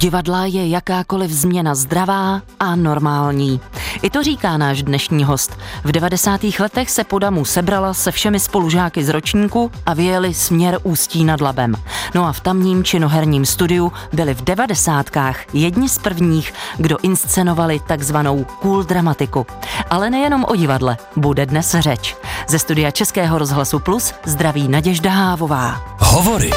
Divadla 0.00 0.44
je 0.44 0.68
jakákoliv 0.68 1.30
změna 1.30 1.74
zdravá 1.74 2.42
a 2.60 2.76
normální. 2.76 3.60
I 4.02 4.10
to 4.10 4.22
říká 4.22 4.56
náš 4.56 4.82
dnešní 4.82 5.24
host. 5.24 5.58
V 5.84 5.92
90. 5.92 6.40
letech 6.60 6.90
se 6.90 7.04
Podamu 7.04 7.44
sebrala 7.44 7.94
se 7.94 8.12
všemi 8.12 8.40
spolužáky 8.40 9.04
z 9.04 9.08
ročníku 9.08 9.70
a 9.86 9.94
vyjeli 9.94 10.34
směr 10.34 10.78
Ústí 10.82 11.24
nad 11.24 11.40
Labem. 11.40 11.74
No 12.14 12.26
a 12.26 12.32
v 12.32 12.40
tamním 12.40 12.84
činoherním 12.84 13.46
studiu 13.46 13.92
byli 14.12 14.34
v 14.34 14.44
devadesátkách 14.44 15.54
jedni 15.54 15.88
z 15.88 15.98
prvních, 15.98 16.52
kdo 16.76 16.96
inscenovali 17.02 17.80
takzvanou 17.86 18.44
cool 18.44 18.82
dramatiku. 18.82 19.46
Ale 19.90 20.10
nejenom 20.10 20.44
o 20.48 20.56
divadle 20.56 20.96
bude 21.16 21.46
dnes 21.46 21.76
řeč. 21.78 22.16
Ze 22.48 22.58
studia 22.58 22.90
Českého 22.90 23.38
rozhlasu 23.38 23.78
Plus 23.78 24.14
zdraví 24.24 24.68
Naděžda 24.68 25.10
Hávová. 25.10 25.82
Hovory. 25.98 26.50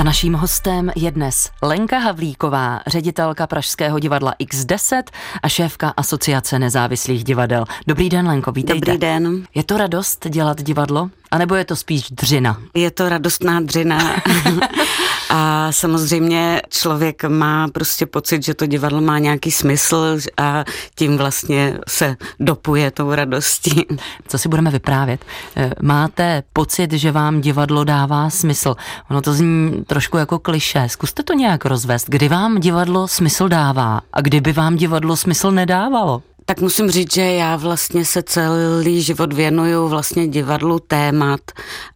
A 0.00 0.02
naším 0.02 0.34
hostem 0.34 0.90
je 0.96 1.10
dnes 1.10 1.50
Lenka 1.62 1.98
Havlíková, 1.98 2.80
ředitelka 2.86 3.46
Pražského 3.46 3.98
divadla 3.98 4.34
X10 4.42 5.02
a 5.42 5.48
šéfka 5.48 5.88
Asociace 5.88 6.58
nezávislých 6.58 7.24
divadel. 7.24 7.64
Dobrý 7.86 8.08
den, 8.08 8.26
Lenko, 8.26 8.52
vítejte. 8.52 8.86
Dobrý 8.86 8.98
den. 8.98 9.46
Je 9.54 9.64
to 9.64 9.76
radost 9.76 10.26
dělat 10.28 10.62
divadlo? 10.62 11.10
A 11.30 11.38
nebo 11.38 11.54
je 11.54 11.64
to 11.64 11.76
spíš 11.76 12.10
dřina? 12.10 12.60
Je 12.74 12.90
to 12.90 13.08
radostná 13.08 13.60
dřina. 13.60 13.98
a 15.30 15.72
samozřejmě 15.72 16.62
člověk 16.68 17.24
má 17.24 17.68
prostě 17.68 18.06
pocit, 18.06 18.42
že 18.42 18.54
to 18.54 18.66
divadlo 18.66 19.00
má 19.00 19.18
nějaký 19.18 19.50
smysl 19.50 20.18
a 20.36 20.64
tím 20.94 21.18
vlastně 21.18 21.78
se 21.88 22.16
dopuje 22.40 22.90
tou 22.90 23.14
radostí. 23.14 23.86
Co 24.28 24.38
si 24.38 24.48
budeme 24.48 24.70
vyprávět? 24.70 25.24
Eh, 25.56 25.70
máte 25.82 26.42
pocit, 26.52 26.92
že 26.92 27.12
vám 27.12 27.40
divadlo 27.40 27.84
dává 27.84 28.30
smysl? 28.30 28.74
Ono 29.10 29.22
to 29.22 29.32
zní 29.32 29.84
trošku 29.86 30.16
jako 30.16 30.38
kliše. 30.38 30.88
Zkuste 30.88 31.22
to 31.22 31.32
nějak 31.32 31.64
rozvést. 31.64 32.06
Kdy 32.08 32.28
vám 32.28 32.60
divadlo 32.60 33.08
smysl 33.08 33.48
dává 33.48 34.00
a 34.12 34.20
kdyby 34.20 34.52
vám 34.52 34.76
divadlo 34.76 35.16
smysl 35.16 35.50
nedávalo? 35.50 36.22
Tak 36.50 36.60
musím 36.60 36.90
říct, 36.90 37.14
že 37.14 37.22
já 37.22 37.56
vlastně 37.56 38.04
se 38.04 38.22
celý 38.22 39.02
život 39.02 39.32
věnuju 39.32 39.88
vlastně 39.88 40.28
divadlu 40.28 40.78
témat 40.78 41.40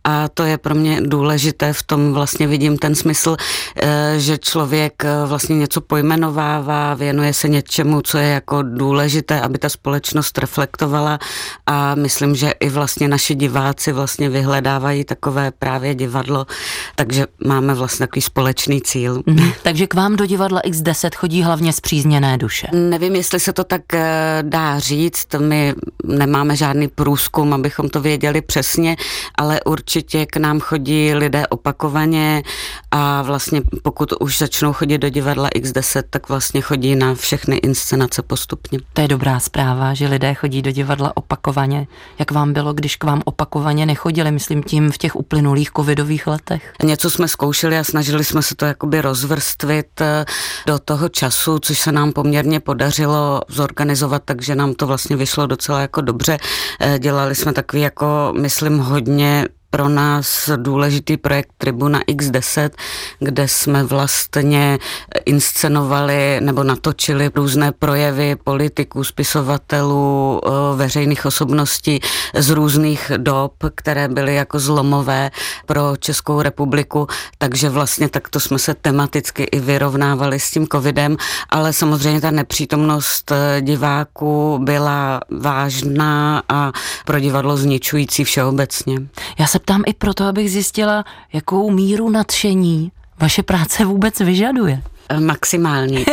a 0.05 0.29
to 0.29 0.43
je 0.43 0.59
pro 0.59 0.75
mě 0.75 1.01
důležité, 1.01 1.73
v 1.73 1.83
tom 1.83 2.13
vlastně 2.13 2.47
vidím 2.47 2.79
ten 2.79 2.95
smysl, 2.95 3.37
eh, 3.77 4.15
že 4.19 4.39
člověk 4.39 5.05
eh, 5.05 5.27
vlastně 5.27 5.57
něco 5.57 5.81
pojmenovává, 5.81 6.95
věnuje 6.95 7.33
se 7.33 7.49
něčemu, 7.49 8.03
co 8.03 8.19
je 8.19 8.29
jako 8.29 8.63
důležité, 8.63 9.41
aby 9.41 9.59
ta 9.59 9.69
společnost 9.69 10.39
reflektovala 10.39 11.19
a 11.67 11.95
myslím, 11.95 12.35
že 12.35 12.51
i 12.51 12.69
vlastně 12.69 13.09
naši 13.09 13.35
diváci 13.35 13.93
vlastně 13.93 14.29
vyhledávají 14.29 15.05
takové 15.05 15.51
právě 15.51 15.95
divadlo, 15.95 16.47
takže 16.95 17.27
máme 17.47 17.75
vlastně 17.75 18.07
takový 18.07 18.23
společný 18.23 18.83
cíl. 18.83 19.23
Mhm. 19.27 19.53
Takže 19.63 19.87
k 19.87 19.95
vám 19.95 20.17
do 20.17 20.27
divadla 20.27 20.61
X10 20.61 21.11
chodí 21.17 21.43
hlavně 21.43 21.73
zpřízněné 21.73 22.39
duše. 22.39 22.67
Nevím, 22.73 23.17
jestli 23.17 23.41
se 23.41 23.53
to 23.53 23.65
tak 23.65 23.95
eh, 23.95 24.44
dá 24.45 24.79
říct, 24.79 25.27
my 25.39 25.75
nemáme 26.05 26.57
žádný 26.57 26.89
průzkum, 26.89 27.53
abychom 27.53 27.89
to 27.89 28.01
věděli 28.01 28.41
přesně, 28.43 28.97
ale 29.39 29.61
určitě 29.61 30.27
k 30.27 30.37
nám 30.37 30.61
chodí 30.61 31.15
lidé 31.15 31.47
opakovaně 31.47 32.43
a 32.91 33.23
vlastně 33.23 33.63
pokud 33.83 34.13
už 34.21 34.39
začnou 34.39 34.73
chodit 34.73 34.99
do 34.99 35.09
divadla 35.09 35.49
X10, 35.49 36.03
tak 36.11 36.29
vlastně 36.29 36.61
chodí 36.61 36.97
na 36.97 37.15
všechny 37.15 37.57
inscenace 37.57 38.23
postupně. 38.23 38.79
To 38.93 39.01
je 39.01 39.09
dobrá 39.09 39.41
zpráva, 39.41 39.95
že 39.95 40.09
lidé 40.09 40.35
chodí 40.35 40.63
do 40.63 40.71
divadla 40.71 41.17
opakovaně. 41.17 41.87
Jak 42.19 42.31
vám 42.31 42.53
bylo, 42.53 42.73
když 42.73 42.97
k 42.97 43.05
vám 43.05 43.23
opakovaně 43.25 43.87
nechodili, 43.87 44.31
myslím 44.31 44.63
tím 44.63 44.93
v 44.93 44.99
těch 44.99 45.17
uplynulých 45.17 45.71
covidových 45.77 46.27
letech? 46.27 46.73
Něco 46.83 47.11
jsme 47.11 47.29
zkoušeli 47.29 47.79
a 47.79 47.85
snažili 47.85 48.25
jsme 48.25 48.43
se 48.43 48.55
to 48.55 48.65
jakoby 48.65 49.01
rozvrstvit 49.01 50.01
eh, 50.01 50.25
do 50.67 50.79
toho 50.79 51.09
času, 51.09 51.59
což 51.59 51.79
se 51.79 51.93
nám 51.93 52.13
poměrně 52.13 52.61
podařilo 52.61 53.41
zorganizovat 53.49 54.23
takže 54.35 54.55
nám 54.55 54.75
to 54.75 54.87
vlastně 54.87 55.17
vyšlo 55.17 55.47
docela 55.47 55.81
jako 55.81 56.01
dobře. 56.01 56.39
Eh, 56.81 56.99
dělali 56.99 57.35
jsme 57.35 57.53
takový 57.53 57.83
jako, 57.83 58.35
myslím, 58.41 58.79
hodně 58.79 59.49
pro 59.75 59.89
nás 59.89 60.51
důležitý 60.57 61.17
projekt 61.17 61.51
Tribuna 61.59 62.01
X10, 62.01 62.71
kde 63.19 63.49
jsme 63.49 63.85
vlastně 63.85 64.79
inscenovali 65.25 66.39
nebo 66.41 66.63
natočili 66.63 67.31
různé 67.35 67.73
projevy 67.73 68.37
politiků, 68.37 69.05
spisovatelů, 69.05 70.41
eh, 70.45 70.51
veřejných 70.77 71.27
osobností 71.27 72.01
z 72.35 72.51
různých 72.51 73.13
dob, 73.17 73.53
které 73.75 74.09
byly 74.09 74.35
jako 74.35 74.59
zlomové 74.59 75.31
pro 75.67 75.97
Českou 75.97 76.43
republiku, 76.43 77.07
takže 77.39 77.69
vlastně 77.69 78.09
takto 78.09 78.41
jsme 78.41 78.59
se 78.59 78.75
tematicky 78.75 79.43
i 79.43 79.61
vyrovnávali 79.61 80.41
s 80.41 80.51
tím 80.51 80.67
covidem, 80.73 81.17
ale 81.51 81.73
samozřejmě 81.73 82.21
ta 82.21 82.31
nepřítomnost 82.31 83.33
eh, 83.33 83.61
diváků 83.61 84.59
byla 84.63 85.21
vážná 85.41 86.43
a 86.49 86.73
pro 87.05 87.21
divadlo 87.21 87.57
zničující 87.57 88.25
všeobecně. 88.25 88.99
Já 89.39 89.47
se 89.47 89.64
ptám 89.65 89.83
i 89.87 89.95
proto, 89.95 90.25
abych 90.25 90.51
zjistila, 90.51 91.05
jakou 91.33 91.71
míru 91.71 92.11
nadšení 92.11 92.93
vaše 93.21 93.43
práce 93.43 93.85
vůbec 93.85 94.21
vyžaduje. 94.21 94.83
Eh, 95.09 95.21
maximální. 95.21 96.05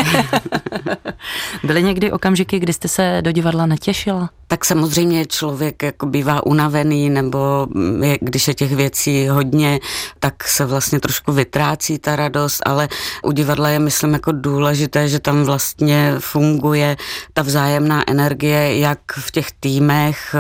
Byly 1.64 1.84
někdy 1.84 2.12
okamžiky, 2.12 2.60
kdy 2.60 2.74
jste 2.74 2.88
se 2.88 3.18
do 3.22 3.32
divadla 3.32 3.66
netěšila? 3.66 4.30
Tak 4.52 4.66
samozřejmě 4.66 5.26
člověk 5.26 5.84
jako 5.84 6.06
bývá 6.06 6.46
unavený, 6.46 7.10
nebo 7.10 7.68
je, 8.02 8.18
když 8.22 8.48
je 8.48 8.54
těch 8.54 8.76
věcí 8.76 9.28
hodně, 9.28 9.80
tak 10.20 10.48
se 10.48 10.66
vlastně 10.66 11.00
trošku 11.00 11.32
vytrácí 11.32 12.00
ta 12.00 12.16
radost, 12.16 12.62
ale 12.66 12.90
u 13.24 13.32
divadla 13.32 13.70
je, 13.70 13.80
myslím, 13.80 14.14
jako 14.14 14.32
důležité, 14.32 15.08
že 15.08 15.20
tam 15.20 15.44
vlastně 15.44 16.16
funguje 16.20 16.98
ta 17.34 17.42
vzájemná 17.42 18.04
energie, 18.10 18.80
jak 18.80 19.00
v 19.12 19.32
těch 19.32 19.48
týmech, 19.60 20.36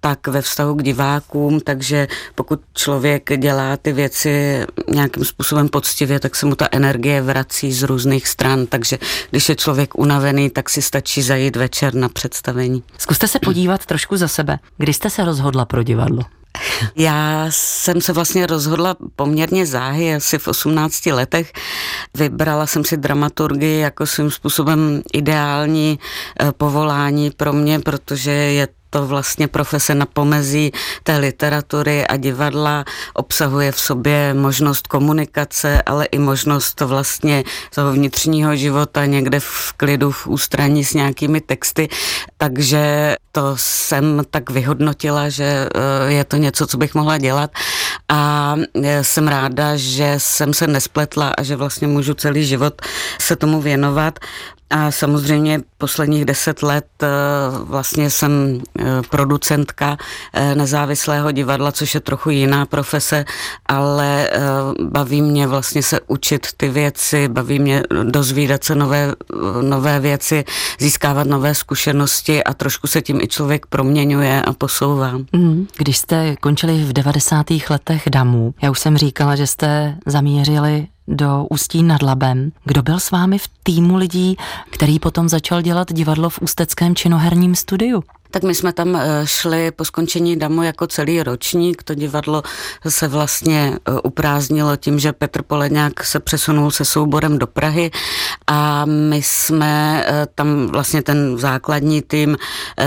tak 0.00 0.26
ve 0.26 0.42
vztahu 0.42 0.74
k 0.74 0.82
divákům, 0.82 1.60
takže 1.60 2.08
pokud 2.34 2.60
člověk 2.74 3.30
dělá 3.36 3.76
ty 3.76 3.92
věci 3.92 4.64
nějakým 4.88 5.24
způsobem 5.24 5.68
poctivě, 5.68 6.20
tak 6.20 6.36
se 6.36 6.46
mu 6.46 6.54
ta 6.54 6.68
energie 6.72 7.22
vrací 7.22 7.72
z 7.72 7.82
různých 7.82 8.28
stran, 8.28 8.66
takže 8.66 8.98
když 9.30 9.48
je 9.48 9.56
člověk 9.56 9.98
unavený, 9.98 10.50
tak 10.50 10.70
si 10.70 10.82
stačí 10.82 11.22
zajít 11.22 11.56
večer 11.56 11.94
na 11.94 12.08
představení. 12.08 12.82
Zkuste 12.98 13.28
se 13.28 13.38
podívat 13.44 13.86
trošku 13.86 14.16
za 14.16 14.28
sebe. 14.28 14.58
Kdy 14.78 14.92
jste 14.92 15.10
se 15.10 15.24
rozhodla 15.24 15.64
pro 15.64 15.82
divadlo? 15.82 16.22
Já 16.96 17.46
jsem 17.50 18.00
se 18.00 18.12
vlastně 18.12 18.46
rozhodla 18.46 18.96
poměrně 19.16 19.66
záhy, 19.66 20.14
asi 20.14 20.38
v 20.38 20.48
18 20.48 21.06
letech. 21.06 21.52
Vybrala 22.14 22.66
jsem 22.66 22.84
si 22.84 22.96
dramaturgii 22.96 23.80
jako 23.80 24.06
svým 24.06 24.30
způsobem 24.30 25.02
ideální 25.12 25.98
eh, 26.40 26.52
povolání 26.52 27.30
pro 27.30 27.52
mě, 27.52 27.80
protože 27.80 28.30
je 28.30 28.68
to 28.94 29.06
vlastně 29.06 29.48
profese 29.48 29.94
na 29.94 30.06
pomezí 30.06 30.72
té 31.02 31.16
literatury 31.16 32.06
a 32.06 32.16
divadla 32.16 32.84
obsahuje 33.14 33.72
v 33.72 33.80
sobě 33.80 34.34
možnost 34.34 34.86
komunikace, 34.86 35.82
ale 35.82 36.04
i 36.04 36.18
možnost 36.18 36.80
vlastně 36.80 37.44
toho 37.74 37.92
vnitřního 37.92 38.56
života 38.56 39.04
někde 39.06 39.40
v 39.40 39.72
klidu, 39.76 40.10
v 40.10 40.26
ústraní 40.26 40.84
s 40.84 40.94
nějakými 40.94 41.40
texty. 41.40 41.88
Takže 42.36 43.16
to 43.32 43.52
jsem 43.56 44.22
tak 44.30 44.50
vyhodnotila, 44.50 45.28
že 45.28 45.44
eh, 45.44 46.12
je 46.12 46.24
to 46.24 46.36
něco, 46.36 46.66
co 46.66 46.76
bych 46.78 46.94
mohla 46.94 47.18
dělat 47.18 47.50
a 48.08 48.56
eh, 48.82 49.04
jsem 49.04 49.28
ráda, 49.28 49.76
že 49.76 50.14
jsem 50.18 50.54
se 50.54 50.66
nespletla 50.66 51.32
a 51.38 51.42
že 51.42 51.56
vlastně 51.56 51.86
můžu 51.86 52.14
celý 52.14 52.46
život 52.46 52.82
se 53.20 53.36
tomu 53.36 53.60
věnovat. 53.60 54.18
A 54.70 54.90
samozřejmě 54.90 55.60
posledních 55.78 56.24
deset 56.24 56.62
let 56.62 56.86
eh, 57.02 57.06
vlastně 57.62 58.10
jsem 58.10 58.60
eh, 58.78 58.84
producentka 59.10 59.96
nezávislého 60.54 61.32
divadla, 61.32 61.72
což 61.72 61.94
je 61.94 62.00
trochu 62.00 62.30
jiná 62.30 62.66
profese, 62.66 63.24
ale 63.66 64.30
baví 64.82 65.22
mě 65.22 65.46
vlastně 65.46 65.82
se 65.82 66.00
učit 66.06 66.46
ty 66.56 66.68
věci, 66.68 67.28
baví 67.28 67.58
mě 67.58 67.82
dozvídat 68.02 68.64
se 68.64 68.74
nové, 68.74 69.12
nové 69.60 70.00
věci, 70.00 70.44
získávat 70.78 71.26
nové 71.26 71.54
zkušenosti 71.54 72.44
a 72.44 72.54
trošku 72.54 72.86
se 72.86 73.02
tím 73.02 73.20
i 73.20 73.28
člověk 73.28 73.66
proměňuje 73.66 74.42
a 74.42 74.52
posouvá. 74.52 75.12
Mm, 75.32 75.66
když 75.76 75.98
jste 75.98 76.36
končili 76.36 76.84
v 76.84 76.92
90. 76.92 77.46
letech 77.70 77.83
DAMu, 78.10 78.54
já 78.62 78.70
už 78.70 78.78
jsem 78.78 78.96
říkala, 78.96 79.36
že 79.36 79.46
jste 79.46 79.98
zamířili 80.06 80.86
do 81.08 81.46
Ústí 81.50 81.82
nad 81.82 82.02
Labem. 82.02 82.52
Kdo 82.64 82.82
byl 82.82 83.00
s 83.00 83.10
vámi 83.10 83.38
v 83.38 83.48
týmu 83.62 83.96
lidí, 83.96 84.36
který 84.70 84.98
potom 84.98 85.28
začal 85.28 85.62
dělat 85.62 85.92
divadlo 85.92 86.30
v 86.30 86.38
Ústeckém 86.42 86.94
činoherním 86.94 87.54
studiu? 87.54 88.02
Tak 88.34 88.42
my 88.42 88.54
jsme 88.54 88.72
tam 88.72 88.96
eh, 88.96 89.06
šli 89.24 89.70
po 89.70 89.84
skončení 89.84 90.36
damu 90.36 90.62
jako 90.62 90.86
celý 90.86 91.22
ročník. 91.22 91.82
To 91.82 91.94
divadlo 91.94 92.42
se 92.88 93.08
vlastně 93.08 93.78
eh, 93.88 93.92
uprázdnilo 94.04 94.76
tím, 94.76 94.98
že 94.98 95.12
Petr 95.12 95.42
Poledňák 95.42 96.04
se 96.04 96.20
přesunul 96.20 96.70
se 96.70 96.84
souborem 96.84 97.38
do 97.38 97.46
Prahy 97.46 97.90
a 98.46 98.84
my 98.84 99.22
jsme 99.22 100.04
eh, 100.06 100.26
tam 100.34 100.66
vlastně 100.66 101.02
ten 101.02 101.38
základní 101.38 102.02
tým 102.02 102.36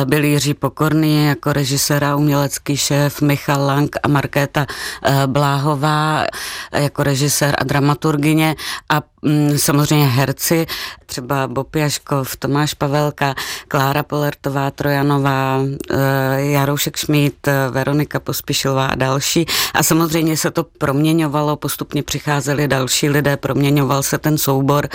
byl 0.06 0.24
Jiří 0.24 0.54
Pokorný 0.54 1.26
jako 1.26 1.54
režisér 1.54 2.04
a 2.04 2.16
umělecký 2.16 2.78
šéf, 2.78 3.22
Michal 3.22 3.66
Lang 3.66 3.96
a 4.04 4.08
Markéta 4.08 4.66
Bláhová 5.26 6.26
jako 6.72 7.04
režisér 7.04 7.56
a 7.58 7.64
dramaturgině 7.64 8.56
a 8.90 9.02
samozřejmě 9.56 10.08
herci, 10.08 10.66
třeba 11.06 11.48
Bob 11.48 11.76
Jaškov, 11.76 12.36
Tomáš 12.36 12.74
Pavelka, 12.74 13.36
Klára 13.68 14.04
Polertová, 14.04 14.72
Trojanová, 14.72 15.60
eh, 15.92 15.96
Jaroušek 16.42 16.98
Šmít, 16.98 17.48
Veronika 17.72 18.20
Pospišilová 18.20 18.86
a 18.86 18.96
další. 18.96 19.46
A 19.74 19.84
samozřejmě 19.84 20.38
se 20.38 20.52
to 20.52 20.64
proměňovalo, 20.64 21.56
postupně 21.56 22.04
přicházeli 22.04 22.68
další 22.68 23.10
lidé, 23.10 23.38
proměňoval 23.38 24.04
se 24.04 24.18
ten 24.18 24.38
soubor, 24.38 24.88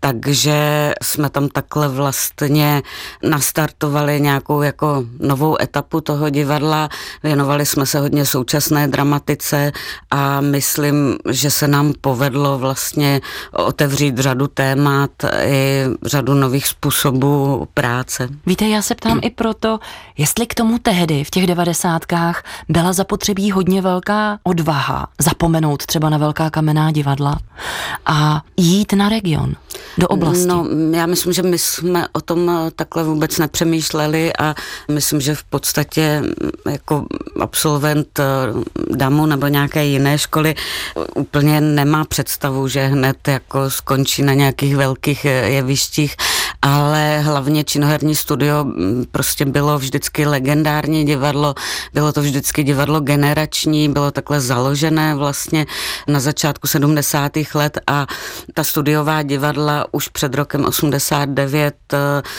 takže 0.00 0.92
jsme 1.02 1.30
tam 1.30 1.48
takhle 1.48 1.88
vlastně 1.88 2.82
nastartovali 3.22 4.20
nějakou 4.20 4.62
jako 4.62 5.04
novou 5.18 5.62
etapu 5.62 6.00
toho 6.00 6.30
divadla, 6.30 6.88
věnovali 7.22 7.66
jsme 7.66 7.86
se 7.86 8.00
hodně 8.00 8.26
současné 8.26 8.88
dramatice 8.88 9.72
a 10.10 10.40
myslím, 10.40 11.18
že 11.30 11.50
se 11.50 11.68
nám 11.68 11.92
povedlo 12.00 12.58
vlastně 12.58 13.20
otevřít 13.64 14.18
řadu 14.18 14.46
témat 14.46 15.10
i 15.44 15.84
řadu 16.04 16.34
nových 16.34 16.66
způsobů 16.66 17.68
práce. 17.74 18.28
Víte, 18.46 18.68
já 18.68 18.82
se 18.82 18.94
ptám 18.94 19.20
i 19.22 19.30
proto, 19.30 19.78
jestli 20.18 20.46
k 20.46 20.54
tomu 20.54 20.78
tehdy 20.78 21.24
v 21.24 21.30
těch 21.30 21.46
devadesátkách 21.46 22.44
byla 22.68 22.92
zapotřebí 22.92 23.50
hodně 23.50 23.82
velká 23.82 24.38
odvaha 24.42 25.08
zapomenout 25.18 25.86
třeba 25.86 26.10
na 26.10 26.18
velká 26.18 26.50
kamenná 26.50 26.90
divadla 26.90 27.38
a 28.06 28.42
jít 28.56 28.92
na 28.92 29.08
region, 29.08 29.54
do 29.98 30.08
oblasti. 30.08 30.46
No, 30.46 30.66
já 30.90 31.06
myslím, 31.06 31.32
že 31.32 31.42
my 31.42 31.58
jsme 31.58 32.08
o 32.12 32.20
tom 32.20 32.70
takhle 32.76 33.04
vůbec 33.04 33.38
nepřemýšleli 33.38 34.32
a 34.36 34.54
myslím, 34.90 35.20
že 35.20 35.34
v 35.34 35.44
podstatě 35.44 36.22
jako 36.70 37.06
absolvent 37.40 38.18
eh, 38.18 38.24
DAMu 38.96 39.26
nebo 39.26 39.46
nějaké 39.46 39.84
jiné 39.84 40.18
školy 40.18 40.54
úplně 41.14 41.60
nemá 41.60 42.04
představu, 42.04 42.68
že 42.68 42.86
hned 42.86 43.28
jako 43.50 43.70
skončí 43.70 44.22
na 44.22 44.34
nějakých 44.34 44.76
velkých 44.76 45.24
eh, 45.24 45.28
jevištích, 45.28 46.16
ale 46.62 47.18
hlavně 47.18 47.64
činoherní 47.64 48.14
studio 48.14 48.64
mm, 48.64 49.04
prostě 49.12 49.44
bylo 49.44 49.78
vždycky 49.78 50.26
legendární 50.26 51.04
divadlo, 51.04 51.54
bylo 51.94 52.12
to 52.12 52.22
vždycky 52.22 52.62
divadlo 52.62 53.00
generační, 53.00 53.88
bylo 53.88 54.10
takhle 54.10 54.40
založené 54.40 55.14
vlastně 55.14 55.66
na 56.08 56.20
začátku 56.20 56.66
70. 56.66 57.32
let 57.54 57.78
a 57.86 58.06
ta 58.54 58.64
studiová 58.64 59.22
divadla 59.22 59.86
už 59.90 60.08
před 60.08 60.34
rokem 60.34 60.64
89 60.64 61.74
eh, 61.92 61.98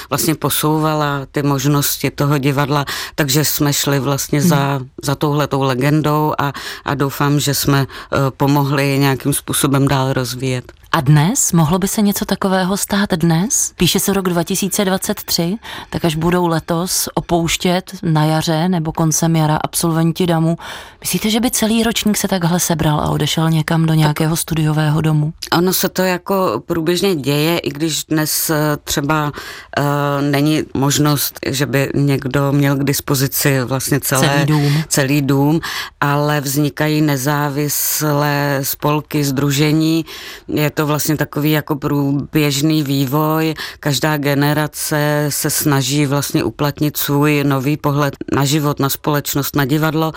vlastně 0.10 0.36
posouvala 0.36 1.28
ty 1.32 1.44
možnosti 1.44 2.12
toho 2.12 2.38
divadla, 2.38 2.86
takže 3.16 3.46
jsme 3.46 3.74
šli 3.74 4.00
vlastně 4.00 4.40
hmm. 4.40 4.50
za, 4.50 4.80
za 5.04 5.16
touhletou 5.16 5.62
legendou 5.62 6.34
a, 6.40 6.54
a 6.86 6.96
doufám, 6.96 7.40
že 7.40 7.54
jsme 7.54 7.82
eh, 7.88 8.18
pomohli 8.38 9.00
nějakým 9.00 9.34
způsobem 9.34 9.88
dál 9.88 10.14
rozvíjet. 10.14 10.81
A 10.94 11.02
dnes? 11.02 11.52
Mohlo 11.52 11.80
by 11.80 11.88
se 11.88 12.02
něco 12.02 12.26
takového 12.26 12.78
stát 12.78 13.14
dnes? 13.14 13.74
Píše 13.78 14.00
se 14.00 14.14
rok 14.14 14.30
2023, 14.30 15.58
tak 15.90 16.06
až 16.06 16.16
budou 16.16 16.48
letos 16.48 17.10
opouštět 17.14 17.92
na 18.04 18.26
jaře 18.26 18.70
nebo 18.70 18.92
koncem 18.92 19.36
jara 19.36 19.56
absolventi 19.56 20.28
DAMu, 20.28 20.58
myslíte, 21.02 21.30
že 21.30 21.40
by 21.40 21.52
celý 21.52 21.84
ročník 21.84 22.18
se 22.18 22.28
takhle 22.28 22.60
sebral 22.60 23.00
a 23.00 23.10
odešel 23.10 23.50
někam 23.50 23.86
do 23.86 23.94
nějakého 23.94 24.36
studiového 24.36 25.02
domu? 25.02 25.34
Ono 25.58 25.74
se 25.74 25.90
to 25.90 26.02
jako 26.02 26.64
průběžně 26.66 27.16
děje, 27.16 27.60
i 27.60 27.70
když 27.70 28.04
dnes 28.04 28.50
eh, 28.50 28.56
třeba 28.84 29.32
uh, 29.80 29.84
není 30.32 30.64
možnost, 30.74 31.40
že 31.46 31.66
by 31.66 31.90
někdo 31.96 32.52
měl 32.52 32.76
k 32.76 32.84
dispozici 32.84 33.64
vlastně 33.64 34.00
celé, 34.00 34.28
celý, 34.28 34.46
dům. 34.46 34.84
celý 34.88 35.22
dům, 35.22 35.60
ale 36.02 36.42
vznikají 36.42 37.02
nezávislé 37.02 38.60
spolky, 38.64 39.24
združení, 39.24 40.06
je 40.48 40.70
to 40.70 40.81
to 40.82 40.88
vlastně 40.88 41.18
takový 41.18 41.52
jako 41.52 41.76
průběžný 41.76 42.84
vývoj. 42.84 43.54
Každá 43.80 44.18
generace 44.18 45.26
se 45.30 45.50
snaží 45.50 46.06
vlastně 46.06 46.44
uplatnit 46.44 46.98
svůj 46.98 47.44
nový 47.44 47.78
pohled 47.78 48.16
na 48.34 48.46
život, 48.46 48.80
na 48.80 48.90
společnost, 48.90 49.56
na 49.56 49.66
divadlo 49.66 50.14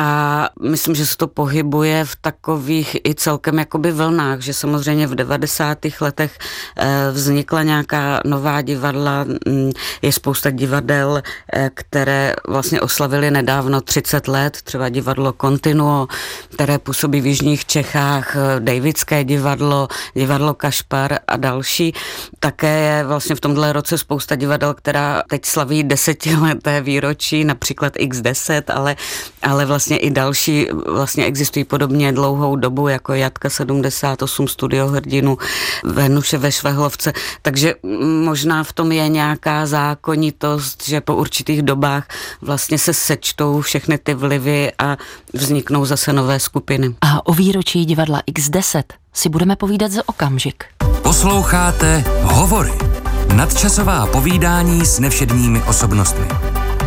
a 0.00 0.48
myslím, 0.62 0.94
že 0.94 1.06
se 1.06 1.16
to 1.16 1.26
pohybuje 1.26 2.04
v 2.04 2.16
takových 2.16 2.96
i 3.04 3.14
celkem 3.14 3.58
jakoby 3.58 3.92
vlnách, 3.92 4.40
že 4.40 4.54
samozřejmě 4.54 5.06
v 5.06 5.14
90. 5.14 5.78
letech 6.00 6.38
eh, 6.76 7.10
vznikla 7.12 7.62
nějaká 7.62 8.20
nová 8.24 8.62
divadla, 8.62 9.24
mm, 9.24 9.70
je 10.02 10.12
spousta 10.12 10.50
divadel, 10.50 11.22
eh, 11.52 11.70
které 11.74 12.34
vlastně 12.48 12.80
oslavili 12.80 13.30
nedávno 13.30 13.80
30 13.80 14.28
let, 14.28 14.62
třeba 14.62 14.88
divadlo 14.88 15.34
Continuo, 15.40 16.06
které 16.48 16.78
působí 16.78 17.20
v 17.20 17.26
Jižních 17.26 17.66
Čechách, 17.66 18.36
eh, 18.36 18.60
Davidské 18.60 19.24
divadlo, 19.24 19.88
divadlo 20.14 20.54
Kašpar 20.54 21.18
a 21.26 21.36
další. 21.36 21.94
Také 22.40 22.80
je 22.80 23.04
vlastně 23.04 23.36
v 23.36 23.40
tomhle 23.40 23.72
roce 23.72 23.98
spousta 23.98 24.36
divadel, 24.36 24.74
která 24.74 25.22
teď 25.28 25.44
slaví 25.44 25.82
desetileté 25.84 26.80
výročí, 26.80 27.44
například 27.44 27.96
X10, 27.96 28.62
ale, 28.68 28.96
ale 29.42 29.66
vlastně 29.66 29.87
vlastně 29.88 30.08
i 30.08 30.10
další 30.10 30.66
vlastně 30.86 31.24
existují 31.24 31.64
podobně 31.64 32.12
dlouhou 32.12 32.56
dobu, 32.56 32.88
jako 32.88 33.14
Jatka 33.14 33.50
78, 33.50 34.48
Studio 34.48 34.88
Hrdinu, 34.88 35.38
Venuše 35.84 36.38
ve 36.38 36.52
Švehlovce, 36.52 37.12
takže 37.42 37.74
možná 38.24 38.64
v 38.64 38.72
tom 38.72 38.92
je 38.92 39.08
nějaká 39.08 39.66
zákonitost, 39.66 40.88
že 40.88 41.00
po 41.00 41.16
určitých 41.16 41.62
dobách 41.62 42.08
vlastně 42.42 42.78
se 42.78 42.94
sečtou 42.94 43.60
všechny 43.60 43.98
ty 43.98 44.14
vlivy 44.14 44.72
a 44.78 44.96
vzniknou 45.32 45.84
zase 45.84 46.12
nové 46.12 46.40
skupiny. 46.40 46.94
A 47.00 47.26
o 47.26 47.32
výročí 47.32 47.84
divadla 47.84 48.22
X10 48.30 48.82
si 49.14 49.28
budeme 49.28 49.56
povídat 49.56 49.92
za 49.92 50.02
okamžik. 50.06 50.64
Posloucháte 51.02 52.04
Hovory. 52.22 52.72
Nadčasová 53.34 54.06
povídání 54.06 54.86
s 54.86 54.98
nevšedními 54.98 55.62
osobnostmi. 55.62 56.57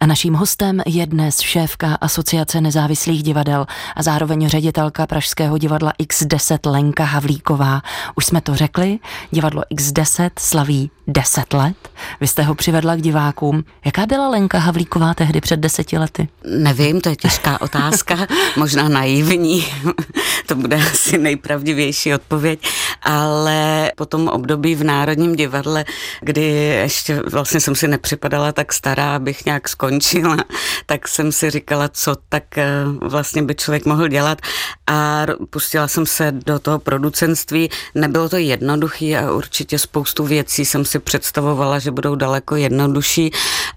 A 0.00 0.06
naším 0.06 0.34
hostem 0.34 0.82
je 0.86 1.06
dnes 1.06 1.40
šéfka 1.40 1.94
Asociace 1.94 2.60
nezávislých 2.60 3.22
divadel 3.22 3.66
a 3.96 4.02
zároveň 4.02 4.48
ředitelka 4.48 5.06
Pražského 5.06 5.58
divadla 5.58 5.92
X10 6.02 6.70
Lenka 6.70 7.04
Havlíková. 7.04 7.82
Už 8.14 8.26
jsme 8.26 8.40
to 8.40 8.56
řekli, 8.56 8.98
divadlo 9.30 9.62
X10 9.74 10.30
slaví 10.38 10.90
10 11.08 11.52
let. 11.52 11.76
Vy 12.20 12.26
jste 12.26 12.42
ho 12.42 12.54
přivedla 12.54 12.96
k 12.96 13.00
divákům. 13.00 13.64
Jaká 13.84 14.06
byla 14.06 14.28
Lenka 14.28 14.58
Havlíková 14.58 15.14
tehdy 15.14 15.40
před 15.40 15.60
deseti 15.60 15.98
lety? 15.98 16.28
Nevím, 16.44 17.00
to 17.00 17.08
je 17.08 17.16
těžká 17.16 17.60
otázka, 17.60 18.26
možná 18.56 18.88
naivní, 18.88 19.66
to 20.46 20.54
bude 20.54 20.76
asi 20.76 21.18
nejpravdivější 21.18 22.14
odpověď, 22.14 22.68
ale 23.02 23.92
po 23.96 24.06
tom 24.06 24.28
období 24.28 24.74
v 24.74 24.84
Národním 24.84 25.36
divadle, 25.36 25.84
kdy 26.20 26.42
ještě 26.82 27.22
vlastně 27.22 27.60
jsem 27.60 27.74
si 27.74 27.88
nepřipadala 27.88 28.52
tak 28.52 28.72
stará, 28.72 29.16
abych 29.16 29.44
nějak 29.44 29.68
skončila, 29.88 30.36
tak 30.86 31.08
jsem 31.08 31.32
si 31.32 31.50
říkala, 31.50 31.88
co 31.88 32.16
tak 32.28 32.58
eh, 32.58 32.84
vlastně 33.00 33.42
by 33.42 33.54
člověk 33.54 33.86
mohl 33.86 34.08
dělat 34.08 34.38
a 34.86 35.26
pustila 35.50 35.88
jsem 35.88 36.06
se 36.06 36.32
do 36.32 36.58
toho 36.58 36.78
producentství. 36.78 37.70
Nebylo 37.94 38.28
to 38.28 38.36
jednoduché 38.36 39.16
a 39.18 39.32
určitě 39.32 39.78
spoustu 39.78 40.24
věcí 40.24 40.64
jsem 40.64 40.84
si 40.84 40.98
představovala, 40.98 41.78
že 41.78 41.90
budou 41.90 42.14
daleko 42.14 42.56
jednodušší, 42.56 43.30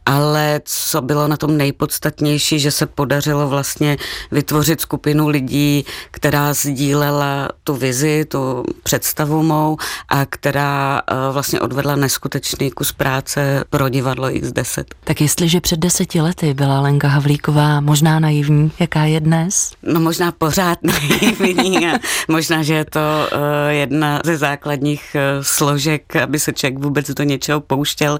ale 0.06 0.62
co 0.65 1.01
bylo 1.01 1.27
na 1.27 1.38
tom 1.38 1.58
nejpodstatnější, 1.58 2.60
že 2.60 2.72
se 2.72 2.86
podařilo 2.86 3.50
vlastně 3.50 3.98
vytvořit 4.32 4.82
skupinu 4.82 5.27
lidí, 5.27 5.86
která 6.12 6.53
sdílela 6.53 7.50
tu 7.63 7.75
vizi, 7.75 8.25
tu 8.25 8.63
představu 8.84 9.44
mou 9.44 9.77
a 10.10 10.25
která 10.25 11.01
eh, 11.08 11.15
vlastně 11.32 11.60
odvedla 11.60 11.96
neskutečný 11.96 12.72
kus 12.72 12.91
práce 12.91 13.63
pro 13.70 13.89
divadlo 13.89 14.30
X10. 14.30 14.84
Tak 15.03 15.22
jestliže 15.22 15.62
před 15.62 15.80
deseti 16.01 16.22
lety 16.22 16.53
byla 16.53 16.79
Lenka 16.79 17.08
Havlíková 17.08 17.81
možná 17.81 18.20
naivní, 18.20 18.72
jaká 18.79 19.03
je 19.03 19.20
dnes? 19.20 19.72
No 19.84 20.00
možná 20.00 20.31
pořád 20.31 20.79
naivní 20.84 21.88
a 21.88 22.00
možná, 22.27 22.63
že 22.63 22.74
je 22.74 22.86
to 22.86 23.00
eh, 23.31 23.74
jedna 23.74 24.22
ze 24.25 24.38
základních 24.38 25.15
eh, 25.15 25.43
složek, 25.43 26.15
aby 26.15 26.39
se 26.39 26.53
člověk 26.53 26.79
vůbec 26.79 27.12
do 27.12 27.24
něčeho 27.24 27.62
pouštěl, 27.62 28.20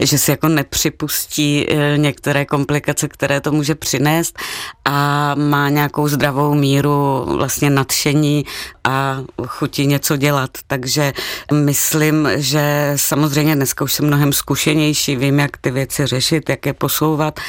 že 0.00 0.18
si 0.18 0.30
jako 0.30 0.48
nepřipustí 0.48 1.66
některé 1.96 2.44
komplikace, 2.44 3.08
které 3.08 3.40
to 3.40 3.52
může 3.52 3.74
přinést 3.74 4.38
a 4.84 5.34
má 5.34 5.68
nějakou 5.68 6.08
zdravou 6.08 6.54
míru 6.54 7.24
vlastně 7.36 7.70
nadšení 7.70 8.44
a 8.84 9.18
chutí 9.46 9.86
něco 9.86 10.16
dělat. 10.16 10.50
Takže 10.66 11.12
myslím, 11.52 12.28
že 12.36 12.92
samozřejmě 12.96 13.56
dneska 13.56 13.84
už 13.84 13.92
jsem 13.92 14.06
mnohem 14.06 14.32
zkušenější, 14.32 15.16
vím, 15.16 15.38
jak 15.38 15.56
ty 15.56 15.70
věci 15.70 16.06
řešit, 16.06 16.48
jak 16.48 16.66
je 16.66 16.72
posouvat 16.72 17.40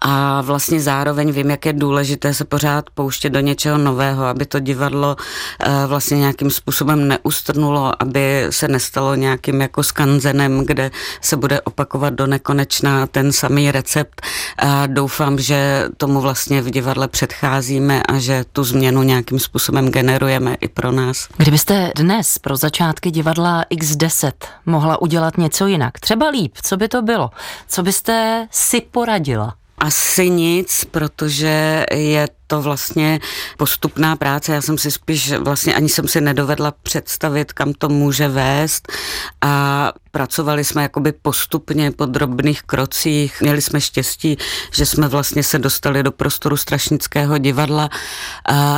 a 0.00 0.40
vlastně 0.40 0.80
zároveň 0.80 1.32
vím, 1.32 1.50
jak 1.50 1.66
je 1.66 1.72
důležité 1.72 2.34
se 2.34 2.44
pořád 2.44 2.90
pouštět 2.90 3.30
do 3.30 3.40
něčeho 3.40 3.78
nového, 3.78 4.24
aby 4.24 4.46
to 4.46 4.60
divadlo 4.60 5.16
eh, 5.60 5.86
vlastně 5.86 6.18
nějakým 6.18 6.50
způsobem 6.50 7.08
neustrnulo, 7.08 8.02
aby 8.02 8.46
se 8.50 8.68
nestalo 8.68 9.14
nějakým 9.14 9.60
jako 9.60 9.82
skanzenem, 9.82 10.66
kde 10.66 10.90
se 11.20 11.36
bude 11.36 11.60
opakovat 11.60 12.14
do 12.14 12.26
nekonečna 12.26 13.06
ten 13.06 13.32
samý 13.32 13.70
recept. 13.70 14.22
A 14.58 14.86
doufám, 14.86 15.38
že 15.38 15.88
tomu 15.96 16.20
vlastně 16.20 16.62
v 16.62 16.70
divadle 16.70 17.08
předcházíme 17.08 18.02
a 18.02 18.18
že 18.18 18.44
tu 18.52 18.64
změnu 18.64 19.02
nějakým 19.02 19.38
způsobem 19.38 19.90
generujeme 19.90 20.54
i 20.60 20.68
pro 20.68 20.92
nás. 20.92 21.28
Kdybyste 21.36 21.92
dnes 21.96 22.38
pro 22.38 22.56
začátky 22.56 23.10
divadla 23.10 23.64
X10 23.70 24.32
mohla 24.66 25.02
udělat 25.02 25.38
něco 25.38 25.66
jinak, 25.66 26.00
třeba 26.00 26.28
líp, 26.28 26.52
co 26.62 26.76
by 26.76 26.88
to 26.88 27.02
bylo? 27.02 27.30
Co 27.68 27.82
byste 27.82 28.46
si 28.50 28.80
poradila? 28.80 29.54
Asi 29.84 30.30
nic, 30.30 30.84
protože 30.90 31.86
je 31.92 32.28
to 32.46 32.62
vlastně 32.62 33.20
postupná 33.58 34.16
práce. 34.16 34.52
Já 34.52 34.62
jsem 34.62 34.78
si 34.78 34.90
spíš 34.90 35.32
vlastně 35.32 35.74
ani 35.74 35.88
jsem 35.88 36.08
si 36.08 36.20
nedovedla 36.20 36.74
představit, 36.82 37.52
kam 37.52 37.72
to 37.72 37.88
může 37.88 38.28
vést 38.28 38.92
a 39.40 39.92
pracovali 40.10 40.64
jsme 40.64 40.82
jakoby 40.82 41.12
postupně 41.12 41.90
po 41.90 42.06
drobných 42.06 42.62
krocích. 42.62 43.40
Měli 43.40 43.62
jsme 43.62 43.80
štěstí, 43.80 44.36
že 44.72 44.86
jsme 44.86 45.08
vlastně 45.08 45.42
se 45.42 45.58
dostali 45.58 46.02
do 46.02 46.12
prostoru 46.12 46.56
Strašnického 46.56 47.38
divadla, 47.38 47.90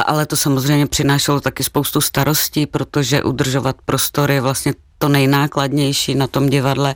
ale 0.07 0.27
to 0.27 0.37
samozřejmě 0.37 0.87
přinášelo 0.87 1.41
taky 1.41 1.65
spoustu 1.65 2.01
starostí, 2.01 2.67
protože 2.67 3.23
udržovat 3.23 3.77
prostory 3.85 4.41
vlastně 4.41 4.75
to 4.99 5.09
nejnákladnější 5.09 6.15
na 6.15 6.27
tom 6.27 6.49
divadle, 6.49 6.95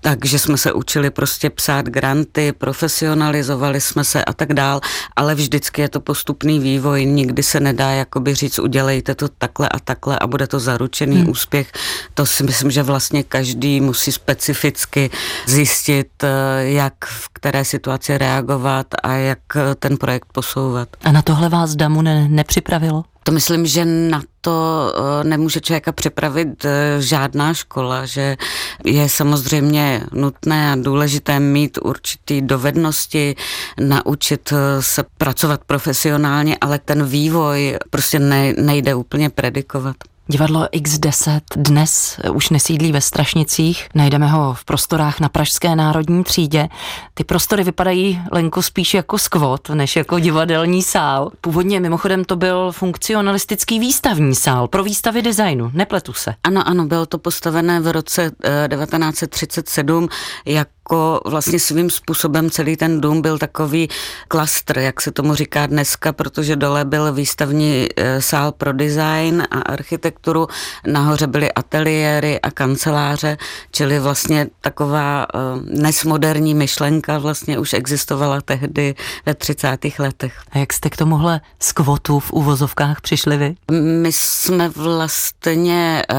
takže 0.00 0.38
jsme 0.38 0.58
se 0.58 0.72
učili 0.72 1.10
prostě 1.10 1.50
psát 1.50 1.86
granty, 1.86 2.52
profesionalizovali 2.52 3.80
jsme 3.80 4.04
se 4.04 4.24
a 4.24 4.32
tak 4.32 4.54
dál, 4.54 4.80
ale 5.16 5.34
vždycky 5.34 5.82
je 5.82 5.88
to 5.88 6.00
postupný 6.00 6.60
vývoj, 6.60 7.06
nikdy 7.06 7.42
se 7.42 7.60
nedá 7.60 7.90
jakoby 7.90 8.34
říct, 8.34 8.58
udělejte 8.58 9.14
to 9.14 9.28
takhle 9.28 9.68
a 9.68 9.78
takhle 9.78 10.18
a 10.18 10.26
bude 10.26 10.46
to 10.46 10.60
zaručený 10.60 11.16
hmm. 11.16 11.28
úspěch. 11.28 11.72
To 12.14 12.26
si 12.26 12.44
myslím, 12.44 12.70
že 12.70 12.82
vlastně 12.82 13.22
každý 13.22 13.80
musí 13.80 14.12
specificky 14.12 15.10
zjistit, 15.46 16.24
eh, 16.24 16.28
jak 16.62 16.94
v 17.04 17.28
které 17.32 17.64
situaci 17.64 18.18
reagovat 18.18 18.86
a 19.02 19.12
jak 19.12 19.38
eh, 19.56 19.74
ten 19.74 19.96
projekt 19.96 20.28
posouvat. 20.32 20.88
A 21.04 21.12
na 21.12 21.22
tohle 21.22 21.48
vás 21.48 21.76
Damu 21.76 22.02
ne, 22.02 22.28
nepřipravilo? 22.28 23.04
To 23.22 23.32
myslím, 23.32 23.66
že 23.66 23.84
na 23.84 24.22
to 24.46 24.92
eh, 24.94 25.24
nemůže 25.24 25.60
člověka 25.60 25.92
připravit 25.92 26.64
eh, 26.64 26.96
žádná 26.98 27.54
škola, 27.54 28.06
že 28.06 28.36
je 28.84 29.08
samozřejmě 29.08 30.02
nutné 30.12 30.72
a 30.72 30.76
důležité 30.76 31.40
mít 31.40 31.78
určitý 31.82 32.42
dovednosti, 32.42 33.36
naučit 33.80 34.52
eh, 34.52 34.82
se 34.82 35.04
pracovat 35.18 35.60
profesionálně, 35.66 36.56
ale 36.60 36.78
ten 36.78 37.06
vývoj 37.06 37.78
prostě 37.90 38.18
nejde 38.58 38.94
úplně 38.94 39.30
predikovat. 39.30 39.96
Divadlo 40.28 40.64
X10 40.72 41.40
dnes 41.56 42.20
už 42.32 42.50
nesídlí 42.50 42.92
ve 42.92 43.00
Strašnicích, 43.00 43.88
najdeme 43.94 44.26
ho 44.26 44.54
v 44.54 44.64
prostorách 44.64 45.20
na 45.20 45.28
Pražské 45.28 45.76
národní 45.76 46.24
třídě. 46.24 46.68
Ty 47.14 47.24
prostory 47.24 47.64
vypadají, 47.64 48.22
Lenko, 48.32 48.62
spíš 48.62 48.94
jako 48.94 49.18
skvot, 49.18 49.68
než 49.68 49.96
jako 49.96 50.18
divadelní 50.18 50.82
sál. 50.82 51.30
Původně 51.40 51.80
mimochodem 51.80 52.24
to 52.24 52.36
byl 52.36 52.72
funkcionalistický 52.72 53.78
výstavní 53.78 54.34
sál 54.34 54.68
pro 54.68 54.84
výstavy 54.84 55.22
designu, 55.22 55.70
nepletu 55.74 56.12
se. 56.12 56.34
Ano, 56.44 56.68
ano, 56.68 56.86
bylo 56.86 57.06
to 57.06 57.18
postavené 57.18 57.80
v 57.80 57.92
roce 57.92 58.30
1937 58.68 60.08
eh, 60.46 60.52
jak 60.52 60.68
jako 60.86 61.20
vlastně 61.24 61.60
svým 61.60 61.90
způsobem 61.90 62.50
celý 62.50 62.76
ten 62.76 63.00
dům 63.00 63.22
byl 63.22 63.38
takový 63.38 63.88
klastr, 64.28 64.78
jak 64.78 65.00
se 65.00 65.12
tomu 65.12 65.34
říká 65.34 65.66
dneska, 65.66 66.12
protože 66.12 66.56
dole 66.56 66.84
byl 66.84 67.12
výstavní 67.12 67.86
e, 67.96 68.22
sál 68.22 68.52
pro 68.52 68.72
design 68.72 69.42
a 69.50 69.60
architekturu, 69.60 70.48
nahoře 70.86 71.26
byly 71.26 71.52
ateliéry 71.52 72.40
a 72.40 72.50
kanceláře, 72.50 73.36
čili 73.70 73.98
vlastně 73.98 74.46
taková 74.60 75.26
e, 75.34 75.38
nesmoderní 75.82 76.54
myšlenka 76.54 77.18
vlastně 77.18 77.58
už 77.58 77.72
existovala 77.72 78.40
tehdy 78.40 78.94
ve 79.26 79.34
30. 79.34 79.78
letech. 79.98 80.40
A 80.50 80.58
jak 80.58 80.72
jste 80.72 80.90
k 80.90 80.96
tomuhle 80.96 81.40
skvotu 81.60 82.20
v 82.20 82.32
uvozovkách 82.32 83.00
přišli 83.00 83.36
vy? 83.36 83.54
My 84.02 84.12
jsme 84.12 84.68
vlastně 84.68 86.02
e, 86.10 86.14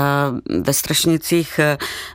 ve 0.62 0.74
Strašnicích 0.74 1.60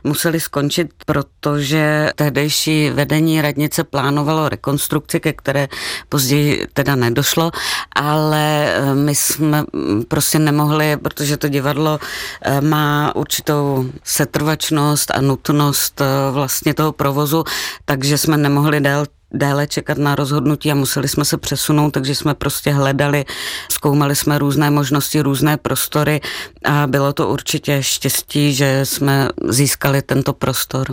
museli 0.03 0.39
skončit, 0.39 0.89
protože 1.05 2.09
tehdy 2.15 2.42
tehdejší 2.43 2.89
vedení 2.89 3.41
radnice 3.41 3.83
plánovalo 3.83 4.49
rekonstrukci, 4.49 5.19
ke 5.19 5.33
které 5.33 5.67
později 6.09 6.67
teda 6.73 6.95
nedošlo, 6.95 7.51
ale 7.95 8.67
eh, 8.67 8.95
my 8.95 9.15
jsme 9.15 9.63
prostě 10.07 10.39
nemohli, 10.39 10.97
protože 10.97 11.37
to 11.37 11.47
divadlo 11.47 11.99
eh, 12.41 12.61
má 12.61 13.15
určitou 13.15 13.85
setrvačnost 14.03 15.11
a 15.11 15.21
nutnost 15.21 16.01
eh, 16.01 16.05
vlastně 16.31 16.73
toho 16.73 16.91
provozu, 16.91 17.43
takže 17.85 18.17
jsme 18.17 18.37
nemohli 18.37 18.81
déle 18.81 19.07
déle 19.35 19.67
čekat 19.67 19.97
na 19.97 20.15
rozhodnutí 20.15 20.71
a 20.71 20.75
museli 20.75 21.07
jsme 21.07 21.25
se 21.25 21.37
přesunout, 21.37 21.91
takže 21.91 22.15
jsme 22.15 22.33
prostě 22.33 22.71
hledali, 22.71 23.25
zkoumali 23.71 24.15
jsme 24.15 24.37
různé 24.37 24.69
možnosti, 24.69 25.21
různé 25.21 25.57
prostory 25.57 26.21
a 26.65 26.87
bylo 26.87 27.13
to 27.13 27.27
určitě 27.27 27.83
štěstí, 27.83 28.53
že 28.53 28.85
jsme 28.85 29.29
získali 29.49 30.01
tento 30.01 30.33
prostor. 30.33 30.87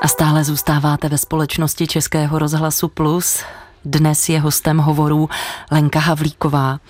A 0.00 0.08
stále 0.08 0.44
zůstáváte 0.44 1.08
ve 1.08 1.18
společnosti 1.18 1.86
Českého 1.86 2.38
rozhlasu 2.38 2.88
Plus. 2.88 3.42
Dnes 3.84 4.28
je 4.28 4.40
hostem 4.40 4.78
hovorů 4.78 5.28
Lenka 5.70 5.98
Havlíková. 6.00 6.80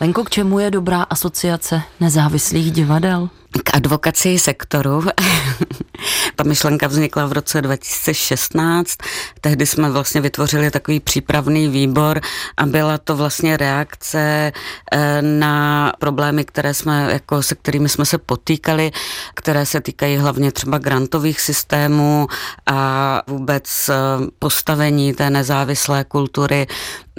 Lenko, 0.00 0.24
k 0.24 0.30
čemu 0.30 0.58
je 0.58 0.70
dobrá 0.70 1.02
asociace 1.02 1.82
nezávislých 2.00 2.72
divadel? 2.72 3.28
K 3.64 3.74
advokaci 3.74 4.38
sektoru. 4.38 5.04
Ta 6.36 6.44
myšlenka 6.44 6.86
vznikla 6.86 7.26
v 7.26 7.32
roce 7.32 7.62
2016. 7.62 8.98
Tehdy 9.40 9.66
jsme 9.66 9.90
vlastně 9.90 10.20
vytvořili 10.20 10.70
takový 10.70 11.00
přípravný 11.00 11.68
výbor 11.68 12.20
a 12.56 12.66
byla 12.66 12.98
to 12.98 13.16
vlastně 13.16 13.56
reakce 13.56 14.52
eh, 14.92 15.22
na 15.22 15.92
problémy, 15.98 16.44
které 16.44 16.74
jsme, 16.74 17.08
jako 17.12 17.42
se 17.42 17.54
kterými 17.54 17.88
jsme 17.88 18.04
se 18.04 18.18
potýkali, 18.18 18.90
které 19.34 19.66
se 19.66 19.80
týkají 19.80 20.16
hlavně 20.16 20.52
třeba 20.52 20.78
grantových 20.78 21.40
systémů 21.40 22.26
a 22.66 23.22
vůbec 23.26 23.88
eh, 23.88 23.94
postavení 24.38 25.14
té 25.14 25.30
nezávislé 25.30 26.04
kultury 26.04 26.66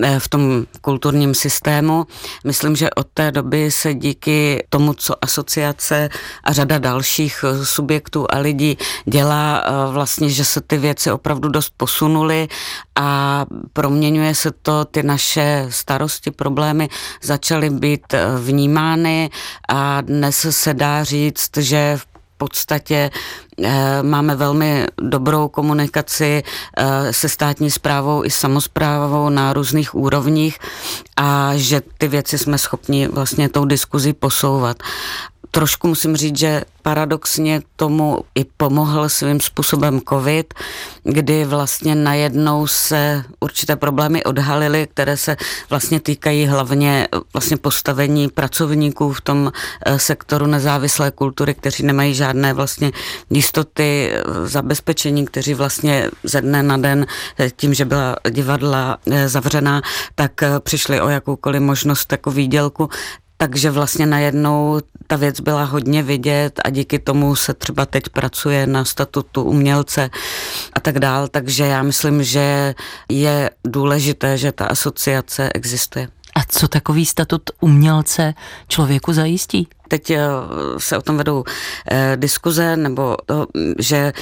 eh, 0.03 0.19
v 0.19 0.27
tom 0.27 0.65
kulturním 0.81 1.35
systému. 1.35 2.07
Myslím, 2.43 2.75
že 2.75 2.89
od 2.89 3.07
té 3.13 3.31
doby 3.31 3.71
se 3.71 3.93
díky 3.93 4.63
tomu, 4.69 4.93
co 4.93 5.23
asociace 5.23 6.09
a 6.43 6.53
řada 6.53 6.77
dalších 6.77 7.45
eh, 7.47 7.65
subjektů 7.65 8.25
a 8.29 8.37
lidí 8.37 8.77
dělá 9.05 9.63
eh, 9.65 9.91
vlastně, 9.91 10.29
že 10.29 10.45
se 10.45 10.61
ty 10.61 10.77
věci 10.77 11.11
opravdu 11.11 11.49
dost 11.49 11.73
posunuly 11.77 12.47
a 12.95 13.45
proměňuje 13.73 14.35
se 14.35 14.51
to, 14.51 14.85
ty 14.85 15.03
naše 15.03 15.65
starosti, 15.69 16.31
problémy 16.31 16.89
začaly 17.21 17.69
být 17.69 18.13
eh, 18.13 18.25
vnímány 18.37 19.29
a 19.69 20.01
dnes 20.01 20.45
se 20.49 20.73
dá 20.73 21.03
říct, 21.03 21.57
že 21.57 21.97
v 21.97 22.07
podstatě 22.37 23.11
máme 24.01 24.35
velmi 24.35 24.85
dobrou 25.01 25.47
komunikaci 25.47 26.43
se 27.11 27.29
státní 27.29 27.71
zprávou 27.71 28.25
i 28.25 28.29
samozprávou 28.29 29.29
na 29.29 29.53
různých 29.53 29.95
úrovních 29.95 30.59
a 31.17 31.51
že 31.55 31.81
ty 31.97 32.07
věci 32.07 32.37
jsme 32.37 32.57
schopni 32.57 33.07
vlastně 33.07 33.49
tou 33.49 33.65
diskuzi 33.65 34.13
posouvat 34.13 34.77
trošku 35.53 35.87
musím 35.87 36.15
říct, 36.15 36.37
že 36.37 36.61
paradoxně 36.81 37.61
tomu 37.75 38.19
i 38.35 38.45
pomohl 38.57 39.09
svým 39.09 39.39
způsobem 39.39 40.01
covid, 40.09 40.53
kdy 41.03 41.45
vlastně 41.45 41.95
najednou 41.95 42.67
se 42.67 43.23
určité 43.39 43.75
problémy 43.75 44.23
odhalily, 44.23 44.87
které 44.93 45.17
se 45.17 45.37
vlastně 45.69 45.99
týkají 45.99 46.45
hlavně 46.45 47.07
vlastně 47.33 47.57
postavení 47.57 48.29
pracovníků 48.29 49.13
v 49.13 49.21
tom 49.21 49.51
eh, 49.85 49.99
sektoru 49.99 50.45
nezávislé 50.45 51.11
kultury, 51.11 51.53
kteří 51.53 51.83
nemají 51.85 52.13
žádné 52.13 52.53
vlastně 52.53 52.91
jistoty 53.29 54.11
eh, 54.13 54.47
zabezpečení, 54.47 55.25
kteří 55.25 55.53
vlastně 55.53 56.09
ze 56.23 56.41
dne 56.41 56.63
na 56.63 56.77
den 56.77 57.05
eh, 57.39 57.49
tím, 57.49 57.73
že 57.73 57.85
byla 57.85 58.15
divadla 58.29 58.97
zavřená, 59.25 59.81
tak 60.15 60.31
přišli 60.59 61.01
o 61.01 61.09
jakoukoliv 61.09 61.61
možnost 61.61 62.11
jako 62.11 62.31
výdělku, 62.31 62.89
takže 63.43 63.71
vlastně 63.71 64.05
najednou 64.05 64.79
ta 65.07 65.15
věc 65.15 65.39
byla 65.39 65.63
hodně 65.63 66.03
vidět 66.03 66.59
a 66.63 66.69
díky 66.69 66.99
tomu 66.99 67.35
se 67.35 67.53
třeba 67.53 67.85
teď 67.85 68.09
pracuje 68.09 68.67
na 68.67 68.85
statutu 68.85 69.43
umělce 69.43 70.09
a 70.73 70.79
tak 70.79 70.99
dál. 70.99 71.27
Takže 71.27 71.65
já 71.65 71.83
myslím, 71.83 72.23
že 72.23 72.75
je 73.09 73.49
důležité, 73.67 74.37
že 74.37 74.51
ta 74.51 74.65
asociace 74.65 75.49
existuje. 75.53 76.07
Co 76.47 76.67
takový 76.67 77.05
statut 77.05 77.41
umělce 77.61 78.33
člověku 78.67 79.13
zajistí? 79.13 79.67
Teď 79.87 80.11
eh, 80.11 80.19
se 80.77 80.97
o 80.97 81.01
tom 81.01 81.17
vedou 81.17 81.43
eh, 81.91 82.13
diskuze, 82.15 82.77
nebo 82.77 83.17
to, 83.25 83.47
že 83.79 84.13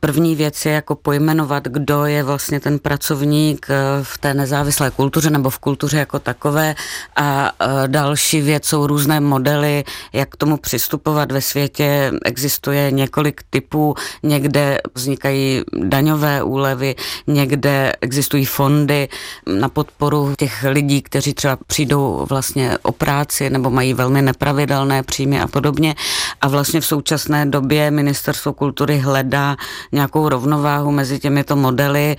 první 0.00 0.36
věc 0.36 0.66
je 0.66 0.72
jako 0.72 0.94
pojmenovat, 0.94 1.64
kdo 1.64 2.04
je 2.04 2.22
vlastně 2.22 2.60
ten 2.60 2.78
pracovník 2.78 3.66
eh, 3.70 3.74
v 4.02 4.18
té 4.18 4.34
nezávislé 4.34 4.90
kultuře 4.90 5.30
nebo 5.30 5.50
v 5.50 5.58
kultuře 5.58 5.98
jako 5.98 6.18
takové 6.18 6.74
a 7.16 7.52
další 7.86 8.40
věc 8.40 8.66
jsou 8.66 8.86
různé 8.86 9.20
modely, 9.20 9.84
jak 10.12 10.28
k 10.28 10.36
tomu 10.36 10.56
přistupovat 10.56 11.32
ve 11.32 11.40
světě. 11.40 12.12
Existuje 12.24 12.90
několik 12.90 13.40
typů, 13.50 13.94
někde 14.22 14.78
vznikají 14.94 15.62
daňové 15.82 16.42
úlevy, 16.42 16.94
někde 17.26 17.92
existují 18.00 18.44
fondy 18.44 19.08
na 19.46 19.68
podporu 19.68 20.34
těch 20.38 20.64
lidí, 20.68 21.02
kteří 21.02 21.34
třeba 21.34 21.58
přijdou 21.66 22.26
vlastně 22.28 22.78
o 22.82 22.92
práci 22.92 23.50
nebo 23.50 23.70
mají 23.70 23.94
velmi 23.94 24.22
nepravidelné 24.22 25.02
příjmy 25.04 25.40
a 25.40 25.46
podobně. 25.46 25.94
A 26.40 26.48
vlastně 26.48 26.80
v 26.80 26.86
současné 26.86 27.46
době 27.46 27.90
Ministerstvo 27.90 28.52
kultury 28.52 28.98
hledá 28.98 29.56
nějakou 29.92 30.28
rovnováhu 30.28 30.90
mezi 30.90 31.18
těmito 31.18 31.56
modely 31.56 32.16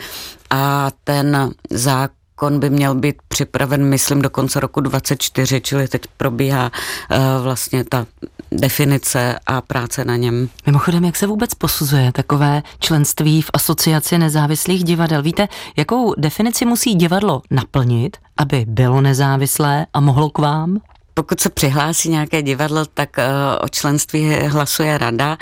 a 0.50 0.92
ten 1.04 1.54
zákon 1.70 2.16
Kon 2.36 2.60
by 2.60 2.70
měl 2.70 2.96
být 2.96 3.16
připraven, 3.28 3.86
myslím, 3.86 4.22
do 4.22 4.30
konce 4.30 4.60
roku 4.60 4.82
24, 4.82 5.62
čili 5.62 5.88
teď 5.88 6.02
probíhá 6.18 6.72
uh, 6.72 7.44
vlastně 7.44 7.84
ta 7.84 8.06
definice 8.52 9.40
a 9.46 9.62
práce 9.62 10.06
na 10.06 10.16
něm. 10.16 10.50
Mimochodem, 10.66 11.06
jak 11.06 11.16
se 11.16 11.28
vůbec 11.28 11.54
posuzuje 11.54 12.12
takové 12.12 12.64
členství 12.80 13.42
v 13.42 13.50
asociaci 13.54 14.18
nezávislých 14.18 14.84
divadel? 14.84 15.22
Víte, 15.22 15.48
jakou 15.78 16.14
definici 16.18 16.66
musí 16.66 16.96
divadlo 16.96 17.42
naplnit, 17.52 18.18
aby 18.38 18.66
bylo 18.68 19.02
nezávislé 19.02 19.86
a 19.94 20.00
mohlo 20.00 20.30
k 20.30 20.38
vám? 20.38 20.80
Pokud 21.18 21.40
se 21.40 21.50
přihlásí 21.50 22.10
nějaké 22.10 22.42
divadlo, 22.42 22.86
tak 22.86 23.10
uh, 23.18 23.24
o 23.62 23.70
členství 23.70 24.36
hlasuje 24.36 24.98
rada, 24.98 25.38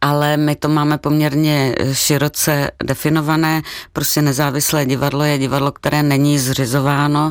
ale 0.00 0.36
my 0.36 0.56
to 0.56 0.68
máme 0.68 0.98
poměrně 0.98 1.74
široce 1.92 2.70
definované. 2.84 3.62
Prostě 3.92 4.22
nezávislé 4.22 4.86
divadlo 4.86 5.24
je 5.24 5.38
divadlo, 5.38 5.72
které 5.72 6.02
není 6.02 6.38
zřizováno. 6.38 7.30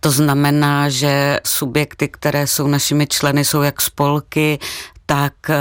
To 0.00 0.10
znamená, 0.10 0.88
že 0.88 1.40
subjekty, 1.44 2.08
které 2.08 2.46
jsou 2.46 2.66
našimi 2.66 3.06
členy, 3.06 3.44
jsou 3.44 3.62
jak 3.62 3.80
spolky, 3.80 4.58
tak 5.06 5.32
eh, 5.50 5.56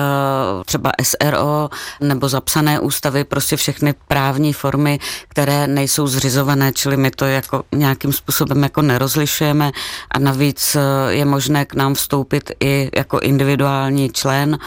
třeba 0.66 0.92
SRO 1.04 1.70
nebo 2.02 2.30
zapsané 2.30 2.80
ústavy, 2.80 3.24
prostě 3.24 3.56
všechny 3.56 3.94
právní 4.08 4.54
formy, 4.54 5.00
které 5.28 5.68
nejsou 5.68 6.08
zřizované, 6.08 6.74
čili 6.74 6.98
my 6.98 7.12
to 7.12 7.26
jako 7.26 7.64
nějakým 7.72 8.14
způsobem 8.14 8.64
jako 8.64 8.82
nerozlišujeme 8.82 9.72
a 10.12 10.20
navíc 10.20 10.76
eh, 10.76 11.14
je 11.14 11.26
možné 11.26 11.66
k 11.66 11.74
nám 11.74 11.94
vstoupit 11.94 12.52
i 12.60 12.90
jako 12.96 13.20
individuální 13.20 14.10
člen, 14.10 14.58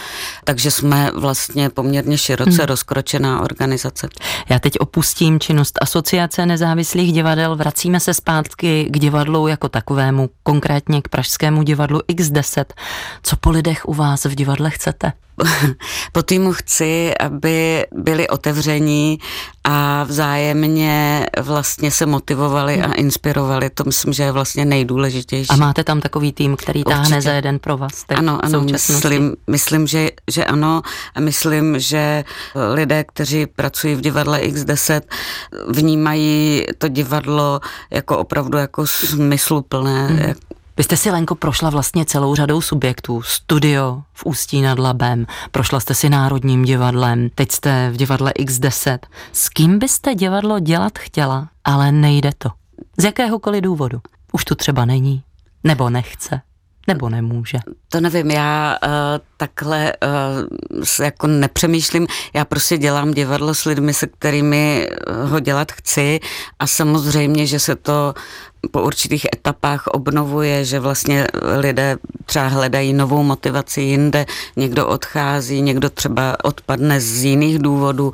takže 0.44 0.70
jsme 0.70 1.11
vlastně 1.14 1.70
poměrně 1.70 2.18
široce 2.18 2.50
hmm. 2.50 2.66
rozkročená 2.66 3.40
organizace. 3.40 4.08
Já 4.49 4.58
teď 4.58 4.78
opustím 4.78 5.40
činnost 5.40 5.78
Asociace 5.82 6.47
nezávislých 6.47 7.12
divadel, 7.12 7.56
vracíme 7.56 8.00
se 8.00 8.14
zpátky 8.14 8.88
k 8.90 8.99
divadlu 8.99 9.49
jako 9.49 9.68
takovému, 9.68 10.30
konkrétně 10.42 11.02
k 11.02 11.08
Pražskému 11.08 11.62
divadlu 11.62 12.00
X10. 12.00 12.64
Co 13.23 13.37
po 13.37 13.50
lidech 13.50 13.88
u 13.88 13.94
vás 13.94 14.25
v 14.25 14.35
divadle 14.35 14.67
divadle 14.68 14.70
chcete? 14.70 15.12
Po 16.12 16.22
týmu 16.22 16.52
chci, 16.52 17.14
aby 17.20 17.87
byli 17.94 18.28
otevření 18.28 19.18
a 19.64 20.04
vzájemně 20.04 21.26
vlastně 21.40 21.90
se 21.90 22.06
motivovali 22.06 22.82
a 22.82 22.87
hmm. 22.87 22.94
inspirovali. 22.96 23.70
To 23.70 23.84
myslím, 23.84 24.12
že 24.12 24.22
je 24.22 24.32
vlastně 24.32 24.64
nejdůležitější. 24.64 25.50
A 25.50 25.56
máte 25.56 25.84
tam 25.84 26.00
takový 26.00 26.32
tým, 26.32 26.56
který 26.56 26.84
táhne 26.84 27.00
Určitě. 27.00 27.22
za 27.22 27.32
jeden 27.32 27.58
pro 27.58 27.76
vás? 27.76 28.04
Ano, 28.08 28.44
ano, 28.44 28.60
myslím, 28.60 29.37
myslím 29.46 29.87
že, 29.87 30.10
že 30.30 30.44
ano. 30.44 30.82
A 31.14 31.20
myslím, 31.20 31.78
že 31.78 32.25
lidé, 32.75 33.04
kteří 33.04 33.46
pracují 33.46 33.94
v 33.94 34.00
divadle 34.00 34.40
X10, 34.40 35.00
vnímají 35.68 36.64
to 36.78 36.88
divadlo 36.88 37.60
jako 37.90 38.18
opravdu 38.18 38.58
jako 38.58 38.87
smysluplné, 38.87 40.06
hmm. 40.06 40.34
Vy 40.78 40.85
jste 40.85 40.97
si, 40.97 41.11
Lenko, 41.11 41.35
prošla 41.35 41.70
vlastně 41.70 42.04
celou 42.04 42.35
řadou 42.35 42.61
subjektů. 42.61 43.23
Studio 43.23 44.02
v 44.14 44.26
Ústí 44.26 44.62
nad 44.62 44.78
Labem, 44.78 45.26
prošla 45.50 45.80
jste 45.80 45.94
si 45.94 46.08
Národním 46.08 46.64
divadlem, 46.64 47.28
teď 47.34 47.52
jste 47.52 47.91
v 47.91 47.97
divadle 47.97 48.32
X10. 48.38 48.99
S 49.32 49.49
kým 49.49 49.78
byste 49.78 50.14
divadlo 50.14 50.58
dělat 50.58 50.99
chtěla, 50.99 51.49
ale 51.64 51.93
nejde 51.93 52.30
to? 52.38 52.49
Z 52.97 53.04
jakéhokoliv 53.04 53.62
důvodu. 53.62 54.00
Už 54.32 54.45
tu 54.45 54.54
třeba 54.54 54.84
není, 54.84 55.23
nebo 55.64 55.91
nechce, 55.91 56.41
nebo 56.86 57.08
nemůže? 57.08 57.58
To 57.88 58.00
nevím, 58.00 58.30
já 58.30 58.78
uh, 58.86 58.91
takhle 59.38 59.92
uh, 60.78 61.04
jako 61.04 61.26
nepřemýšlím, 61.26 62.06
já 62.34 62.44
prostě 62.44 62.78
dělám 62.78 63.14
divadlo 63.14 63.54
s 63.54 63.64
lidmi, 63.64 63.94
se 63.94 64.06
kterými 64.06 64.88
ho 65.24 65.40
dělat 65.40 65.72
chci. 65.72 66.20
A 66.58 66.66
samozřejmě, 66.66 67.46
že 67.46 67.60
se 67.60 67.76
to 67.76 68.14
po 68.70 68.82
určitých 68.82 69.26
etapách 69.34 69.86
obnovuje, 69.86 70.64
že 70.64 70.80
vlastně 70.80 71.26
lidé 71.56 71.96
třeba 72.26 72.46
hledají 72.48 72.92
novou 72.92 73.22
motivaci 73.22 73.80
jinde, 73.80 74.26
někdo 74.56 74.86
odchází, 74.86 75.62
někdo 75.62 75.90
třeba 75.90 76.36
odpadne 76.44 77.00
z 77.00 77.24
jiných 77.24 77.58
důvodů. 77.58 78.12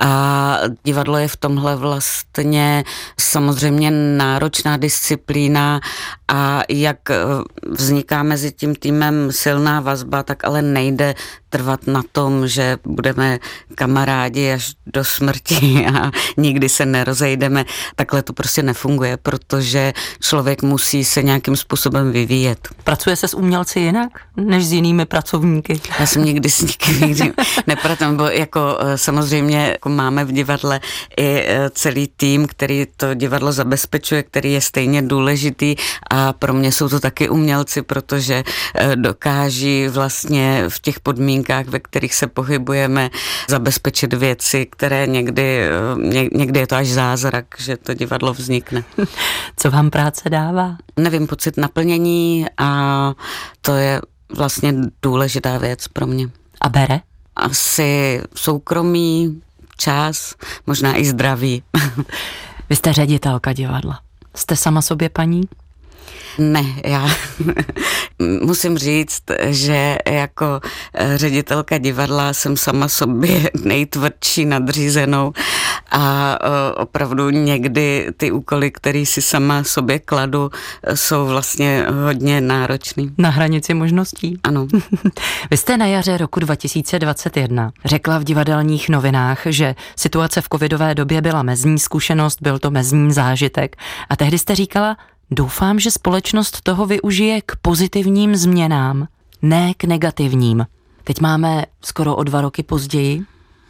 A 0.00 0.58
divadlo 0.84 1.18
je 1.18 1.28
v 1.28 1.36
tomhle 1.36 1.76
vlastně 1.76 2.84
samozřejmě 3.20 3.90
náročná 3.90 4.76
disciplína. 4.76 5.80
A 6.28 6.62
jak 6.68 6.98
vzniká 7.66 8.22
mezi 8.22 8.52
tím 8.52 8.74
týmem 8.74 9.32
silná 9.32 9.80
vazba, 9.80 10.22
tak 10.22 10.44
ale 10.44 10.62
nejde 10.72 11.14
trvat 11.56 11.86
na 11.86 12.02
tom, 12.12 12.48
že 12.48 12.76
budeme 12.84 13.38
kamarádi 13.74 14.52
až 14.52 14.76
do 14.86 15.04
smrti 15.04 15.86
a 15.94 16.10
nikdy 16.36 16.68
se 16.68 16.86
nerozejdeme. 16.86 17.64
Takhle 17.96 18.22
to 18.22 18.32
prostě 18.32 18.62
nefunguje, 18.62 19.16
protože 19.16 19.92
člověk 20.20 20.62
musí 20.62 21.04
se 21.04 21.22
nějakým 21.22 21.56
způsobem 21.56 22.12
vyvíjet. 22.12 22.68
Pracuje 22.84 23.16
se 23.16 23.28
s 23.28 23.34
umělci 23.34 23.80
jinak 23.80 24.10
než 24.36 24.64
s 24.64 24.72
jinými 24.72 25.06
pracovníky? 25.06 25.80
Já 26.00 26.06
jsem 26.06 26.24
nikdy 26.24 26.50
s 26.50 26.60
nikým 26.62 27.00
nikdy 27.00 27.32
nepracoval, 27.66 28.14
bo 28.14 28.24
jako 28.24 28.60
eh, 28.80 28.98
samozřejmě 28.98 29.68
jako 29.80 29.88
máme 29.88 30.24
v 30.24 30.32
divadle 30.32 30.80
i 31.16 31.44
eh, 31.46 31.70
celý 31.70 32.08
tým, 32.16 32.46
který 32.46 32.86
to 32.96 33.14
divadlo 33.14 33.52
zabezpečuje, 33.52 34.22
který 34.22 34.52
je 34.52 34.60
stejně 34.60 35.02
důležitý 35.02 35.76
a 36.10 36.32
pro 36.32 36.52
mě 36.52 36.72
jsou 36.72 36.88
to 36.88 37.00
taky 37.00 37.28
umělci, 37.28 37.82
protože 37.82 38.44
eh, 38.74 38.96
dokáží 38.96 39.88
vlastně 39.88 40.64
v 40.68 40.80
těch 40.80 41.00
podmínkách 41.00 41.45
podmínkách, 41.46 41.66
ve 41.66 41.80
kterých 41.80 42.14
se 42.14 42.26
pohybujeme, 42.26 43.10
zabezpečit 43.48 44.12
věci, 44.12 44.66
které 44.66 45.06
někdy, 45.06 45.60
eh, 45.60 46.28
někdy 46.32 46.60
je 46.60 46.66
to 46.66 46.76
až 46.76 46.88
zázrak, 46.88 47.46
že 47.58 47.76
to 47.76 47.94
divadlo 47.94 48.32
vznikne. 48.32 48.84
Co 49.56 49.70
vám 49.70 49.90
práce 49.90 50.30
dává? 50.30 50.76
Nevím, 50.96 51.26
pocit 51.26 51.56
naplnění 51.56 52.46
a 52.58 53.12
to 53.60 53.74
je 53.74 54.00
vlastně 54.36 54.74
důležitá 55.02 55.58
věc 55.58 55.88
pro 55.88 56.06
mě. 56.06 56.28
A 56.60 56.68
bere? 56.68 57.00
Asi 57.36 58.22
soukromí, 58.34 59.42
čas, 59.78 60.34
možná 60.66 60.96
i 60.96 61.04
zdraví. 61.04 61.62
Vy 62.70 62.76
jste 62.76 62.92
ředitelka 62.92 63.52
divadla. 63.52 64.00
Jste 64.34 64.56
sama 64.56 64.82
sobě 64.82 65.08
paní? 65.08 65.42
Ne, 66.38 66.64
já 66.84 67.08
musím 68.42 68.78
říct, 68.78 69.22
že 69.46 69.98
jako 70.08 70.60
eh, 70.94 71.18
ředitelka 71.18 71.78
divadla 71.78 72.32
jsem 72.32 72.56
sama 72.56 72.88
sobě 72.88 73.50
nejtvrdší 73.64 74.44
nadřízenou 74.44 75.32
a 75.90 76.38
eh, 76.42 76.74
opravdu 76.74 77.30
někdy 77.30 78.08
ty 78.16 78.30
úkoly, 78.30 78.70
které 78.70 79.06
si 79.06 79.22
sama 79.22 79.64
sobě 79.64 79.98
kladu, 79.98 80.50
jsou 80.94 81.26
vlastně 81.26 81.86
hodně 82.04 82.40
náročný. 82.40 83.14
Na 83.18 83.30
hranici 83.30 83.74
možností. 83.74 84.38
Ano. 84.42 84.66
Vy 85.50 85.56
jste 85.56 85.76
na 85.76 85.86
jaře 85.86 86.16
roku 86.16 86.40
2021 86.40 87.72
řekla 87.84 88.18
v 88.18 88.24
divadelních 88.24 88.88
novinách, 88.88 89.42
že 89.46 89.74
situace 89.96 90.40
v 90.40 90.48
covidové 90.52 90.94
době 90.94 91.22
byla 91.22 91.42
mezní 91.42 91.78
zkušenost, 91.78 92.42
byl 92.42 92.58
to 92.58 92.70
mezní 92.70 93.12
zážitek 93.12 93.76
a 94.08 94.16
tehdy 94.16 94.38
jste 94.38 94.54
říkala, 94.54 94.96
Doufám, 95.30 95.80
že 95.80 95.90
společnost 95.90 96.60
toho 96.62 96.86
využije 96.86 97.40
k 97.46 97.56
pozitivním 97.62 98.36
změnám, 98.36 99.08
ne 99.42 99.74
k 99.74 99.84
negativním. 99.84 100.66
Teď 101.04 101.20
máme 101.20 101.64
skoro 101.82 102.16
o 102.16 102.22
dva 102.22 102.40
roky 102.40 102.62
později, 102.62 103.22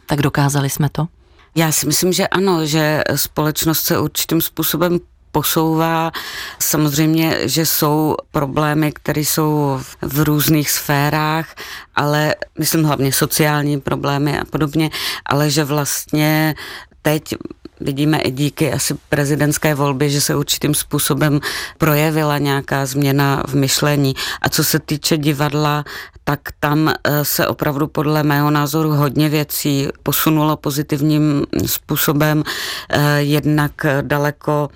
tak 0.05 0.21
dokázali 0.21 0.69
jsme 0.69 0.89
to? 0.89 1.07
Já 1.55 1.71
si 1.71 1.87
myslím, 1.87 2.13
že 2.13 2.27
ano, 2.27 2.65
že 2.65 3.03
společnost 3.15 3.79
se 3.79 3.99
určitým 3.99 4.41
způsobem 4.41 4.99
posouvá. 5.31 6.11
Samozřejmě, 6.59 7.37
že 7.43 7.65
jsou 7.65 8.15
problémy, 8.31 8.91
které 8.91 9.21
jsou 9.21 9.79
v 10.01 10.19
různých 10.19 10.71
sférách, 10.71 11.55
ale 11.95 12.35
myslím 12.59 12.83
hlavně 12.83 13.13
sociální 13.13 13.81
problémy 13.81 14.39
a 14.39 14.45
podobně, 14.45 14.89
ale 15.25 15.49
že 15.49 15.63
vlastně 15.63 16.55
teď 17.01 17.35
vidíme 17.79 18.19
i 18.19 18.31
díky 18.31 18.73
asi 18.73 18.95
prezidentské 19.09 19.75
volbě, 19.75 20.09
že 20.09 20.21
se 20.21 20.35
určitým 20.35 20.73
způsobem 20.73 21.39
projevila 21.77 22.37
nějaká 22.37 22.85
změna 22.85 23.43
v 23.47 23.53
myšlení. 23.55 24.13
A 24.41 24.49
co 24.49 24.63
se 24.63 24.79
týče 24.79 25.17
divadla, 25.17 25.83
tak 26.27 26.39
tam 26.59 26.89
eh, 26.89 27.25
se 27.25 27.47
opravdu 27.47 27.87
podle 27.87 28.23
mého 28.23 28.51
názoru 28.51 28.89
hodně 28.89 29.29
věcí 29.29 29.87
posunulo 30.03 30.57
pozitivním 30.57 31.45
způsobem. 31.65 32.43
Eh, 32.89 33.21
jednak 33.21 33.71
daleko 34.01 34.69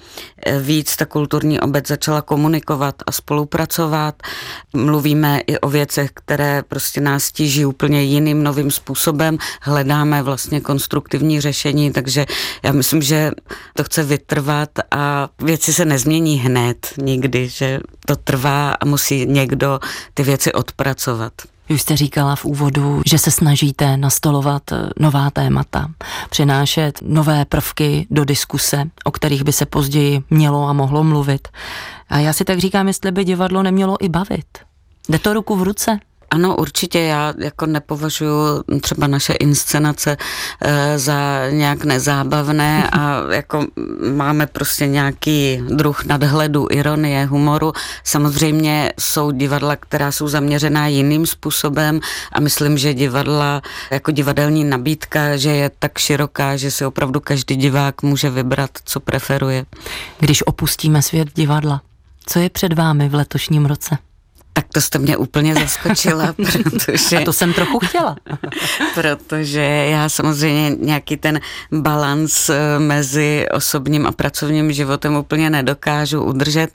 eh, 0.46 0.60
víc 0.60 0.96
ta 0.96 1.06
kulturní 1.06 1.60
obec 1.60 1.88
začala 1.88 2.22
komunikovat 2.22 2.96
a 3.08 3.12
spolupracovat. 3.12 4.16
Mluvíme 4.74 5.40
i 5.48 5.60
o 5.60 5.70
věcech, 5.70 6.12
které 6.14 6.64
prostě 6.68 7.02
nás 7.02 7.32
tíží 7.32 7.66
úplně 7.66 8.04
jiným 8.04 8.44
novým 8.44 8.72
způsobem. 8.72 9.38
Hledáme 9.62 10.24
vlastně 10.24 10.62
konstruktivní 10.62 11.42
řešení, 11.42 11.92
takže 11.92 12.26
já 12.64 12.72
myslím, 12.72 12.91
že 13.00 13.32
to 13.76 13.84
chce 13.84 14.04
vytrvat 14.04 14.70
a 14.92 15.30
věci 15.40 15.74
se 15.74 15.86
nezmění 15.86 16.40
hned 16.40 16.94
nikdy, 17.02 17.50
že 17.50 17.80
to 18.06 18.16
trvá 18.16 18.72
a 18.72 18.86
musí 18.86 19.26
někdo 19.26 19.80
ty 20.14 20.24
věci 20.24 20.54
odpracovat. 20.54 21.34
Už 21.70 21.82
jste 21.82 21.98
říkala 21.98 22.36
v 22.36 22.46
úvodu, 22.46 23.02
že 23.06 23.18
se 23.18 23.32
snažíte 23.32 23.98
nastolovat 23.98 24.72
eh, 24.72 24.90
nová 25.00 25.30
témata, 25.30 25.92
přinášet 26.30 27.00
nové 27.02 27.46
prvky 27.46 28.08
do 28.10 28.26
diskuse, 28.26 28.84
o 29.04 29.12
kterých 29.12 29.44
by 29.44 29.54
se 29.54 29.66
později 29.66 30.24
mělo 30.30 30.68
a 30.68 30.74
mohlo 30.74 31.04
mluvit. 31.04 31.48
A 32.10 32.20
já 32.20 32.34
si 32.34 32.46
tak 32.46 32.60
říkám, 32.60 32.88
jestli 32.88 33.12
by 33.12 33.24
divadlo 33.24 33.64
nemělo 33.64 34.04
i 34.04 34.10
bavit. 34.10 34.46
Jde 35.10 35.20
to 35.20 35.34
ruku 35.34 35.56
v 35.56 35.64
ruce? 35.64 36.00
Ano, 36.32 36.56
určitě 36.56 37.00
já 37.00 37.34
jako 37.38 37.66
nepovažuji 37.66 38.64
třeba 38.82 39.08
naše 39.08 39.34
inscenace 39.34 40.18
e, 40.62 41.00
za 41.00 41.50
nějak 41.50 41.84
nezábavné 41.84 42.90
a 42.90 43.22
jako 43.34 43.66
máme 44.16 44.48
prostě 44.48 44.88
nějaký 44.88 45.64
druh 45.68 46.06
nadhledu, 46.06 46.68
ironie, 46.72 47.26
humoru. 47.26 47.74
Samozřejmě 48.04 48.94
jsou 49.00 49.32
divadla, 49.32 49.76
která 49.76 50.12
jsou 50.12 50.28
zaměřená 50.28 50.88
jiným 50.88 51.26
způsobem 51.26 52.00
a 52.32 52.40
myslím, 52.40 52.78
že 52.78 52.94
divadla 52.94 53.62
jako 53.92 54.12
divadelní 54.12 54.64
nabídka, 54.64 55.38
že 55.38 55.50
je 55.50 55.72
tak 55.80 55.98
široká, 55.98 56.58
že 56.58 56.72
si 56.72 56.86
opravdu 56.86 57.20
každý 57.20 57.56
divák 57.56 58.04
může 58.04 58.30
vybrat, 58.30 58.70
co 58.86 59.00
preferuje. 59.00 59.66
Když 60.20 60.48
opustíme 60.48 61.02
svět 61.02 61.28
divadla, 61.36 61.82
co 62.26 62.40
je 62.40 62.50
před 62.50 62.74
vámi 62.74 63.10
v 63.10 63.14
letošním 63.14 63.66
roce? 63.66 63.98
To 64.74 64.82
jste 64.82 65.00
mě 65.00 65.18
úplně 65.18 65.56
zaskočila, 65.56 66.34
protože... 66.64 67.18
A 67.18 67.26
to 67.26 67.34
jsem 67.34 67.54
trochu 67.54 67.80
chtěla. 67.80 68.16
protože 68.96 69.62
já 69.62 70.10
samozřejmě 70.10 70.76
nějaký 70.80 71.18
ten 71.18 71.40
balans 71.72 72.50
eh, 72.50 72.80
mezi 72.80 73.46
osobním 73.54 74.08
a 74.08 74.12
pracovním 74.12 74.72
životem 74.72 75.16
úplně 75.16 75.50
nedokážu 75.50 76.24
udržet, 76.24 76.72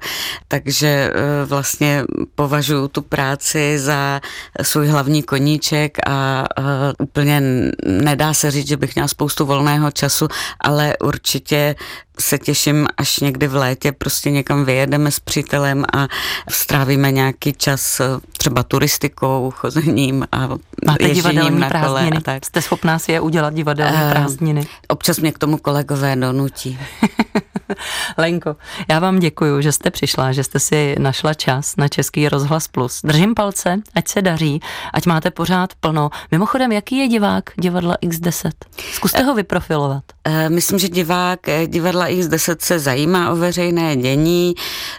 takže 0.49 0.87
eh, 0.89 1.45
vlastně 1.45 2.05
považuji 2.35 2.89
tu 2.89 3.03
práci 3.03 3.79
za 3.79 4.21
svůj 4.63 4.89
hlavní 4.89 5.23
koníček 5.23 5.99
a 6.07 6.45
eh, 6.59 6.63
úplně 6.99 7.43
nedá 7.87 8.35
se 8.35 8.51
říct, 8.51 8.69
že 8.69 8.77
bych 8.77 8.95
měla 8.95 9.09
spoustu 9.09 9.47
volného 9.47 9.91
času, 9.91 10.29
ale 10.61 10.95
určitě 11.03 11.75
se 12.19 12.39
těším, 12.39 12.87
až 12.97 13.21
někdy 13.21 13.49
v 13.49 13.55
létě 13.55 13.93
prostě 13.93 14.31
někam 14.31 14.65
vyjedeme 14.65 15.11
s 15.11 15.21
přítelem 15.21 15.85
a 15.93 16.09
strávíme 16.49 17.13
nějaký 17.13 17.53
čas 17.53 18.01
třeba 18.39 18.63
turistikou, 18.63 19.53
chozením 19.57 20.27
a 20.33 20.49
Máte 20.87 21.09
divadelní 21.09 21.61
na 21.61 21.69
prázdniny. 21.69 22.11
Kole 22.11 22.19
a 22.19 22.21
tak. 22.21 22.45
Jste 22.45 22.63
schopná 22.63 22.99
si 22.99 23.13
je 23.13 23.21
udělat 23.21 23.55
divadelní 23.55 24.03
uh, 24.03 24.11
prázdniny? 24.11 24.67
Občas 24.89 25.19
mě 25.19 25.33
k 25.33 25.39
tomu 25.39 25.57
kolegové 25.57 26.17
donutí. 26.17 26.79
Lenko, 28.19 28.57
já 28.91 28.99
vám 28.99 29.19
děkuji, 29.19 29.61
že 29.61 29.73
jste 29.73 29.91
přišla, 29.91 30.33
že 30.33 30.45
jste 30.45 30.59
si 30.59 30.97
našla 30.99 31.35
čas 31.35 31.77
na 31.77 31.89
Český 31.89 32.29
rozhlas 32.29 32.69
Plus. 32.69 33.01
Držím 33.05 33.35
palce, 33.35 33.81
ať 33.95 34.09
se 34.09 34.23
daří, 34.23 34.61
ať 34.93 35.07
máte 35.07 35.31
pořád 35.31 35.71
plno. 35.81 36.11
Mimochodem, 36.31 36.73
jaký 36.73 36.97
je 36.97 37.09
divák 37.09 37.45
divadla 37.57 37.97
X10? 38.03 38.51
Zkuste 38.93 39.23
ho 39.23 39.35
vyprofilovat. 39.35 40.05
Eh, 40.25 40.49
myslím, 40.49 40.79
že 40.79 40.89
divák 40.89 41.49
eh, 41.49 41.67
divadla 41.67 42.09
X10 42.09 42.57
se 42.59 42.79
zajímá 42.79 43.31
o 43.31 43.37
veřejné 43.37 43.97
dění, 43.97 44.55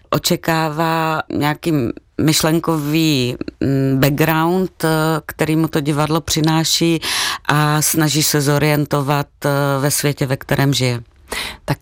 očekává 0.09 1.21
nějaký 1.33 1.73
myšlenkový 2.21 3.35
mm, 3.59 3.99
background, 3.99 4.83
eh, 4.83 4.87
který 5.25 5.55
mu 5.55 5.67
to 5.67 5.79
divadlo 5.79 6.21
přináší 6.21 7.01
a 7.45 7.81
snaží 7.81 8.23
se 8.23 8.41
zorientovat 8.41 9.27
ve 9.79 9.91
světě, 9.91 10.25
ve 10.25 10.37
kterém 10.37 10.73
žije. 10.73 11.01
Tak 11.65 11.77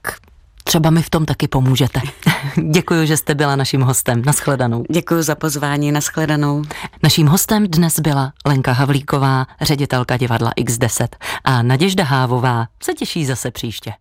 Třeba 0.67 0.89
mi 0.89 1.01
v 1.01 1.09
tom 1.09 1.25
taky 1.25 1.47
pomůžete. 1.47 2.01
Děkuji, 2.71 3.07
že 3.07 3.17
jste 3.17 3.35
byla 3.35 3.55
naším 3.55 3.81
hostem. 3.81 4.21
Naschledanou. 4.25 4.83
Děkuji 4.91 5.23
za 5.23 5.35
pozvání. 5.35 5.91
Naschledanou. 5.91 6.63
Naším 7.03 7.27
hostem 7.27 7.67
dnes 7.67 7.99
byla 7.99 8.33
Lenka 8.45 8.71
Havlíková, 8.71 9.47
ředitelka 9.61 10.17
divadla 10.17 10.51
X10 10.59 11.07
a 11.43 11.61
Naděžda 11.61 12.03
Hávová 12.03 12.67
se 12.83 12.93
těší 12.93 13.25
zase 13.25 13.51
příště. 13.51 13.93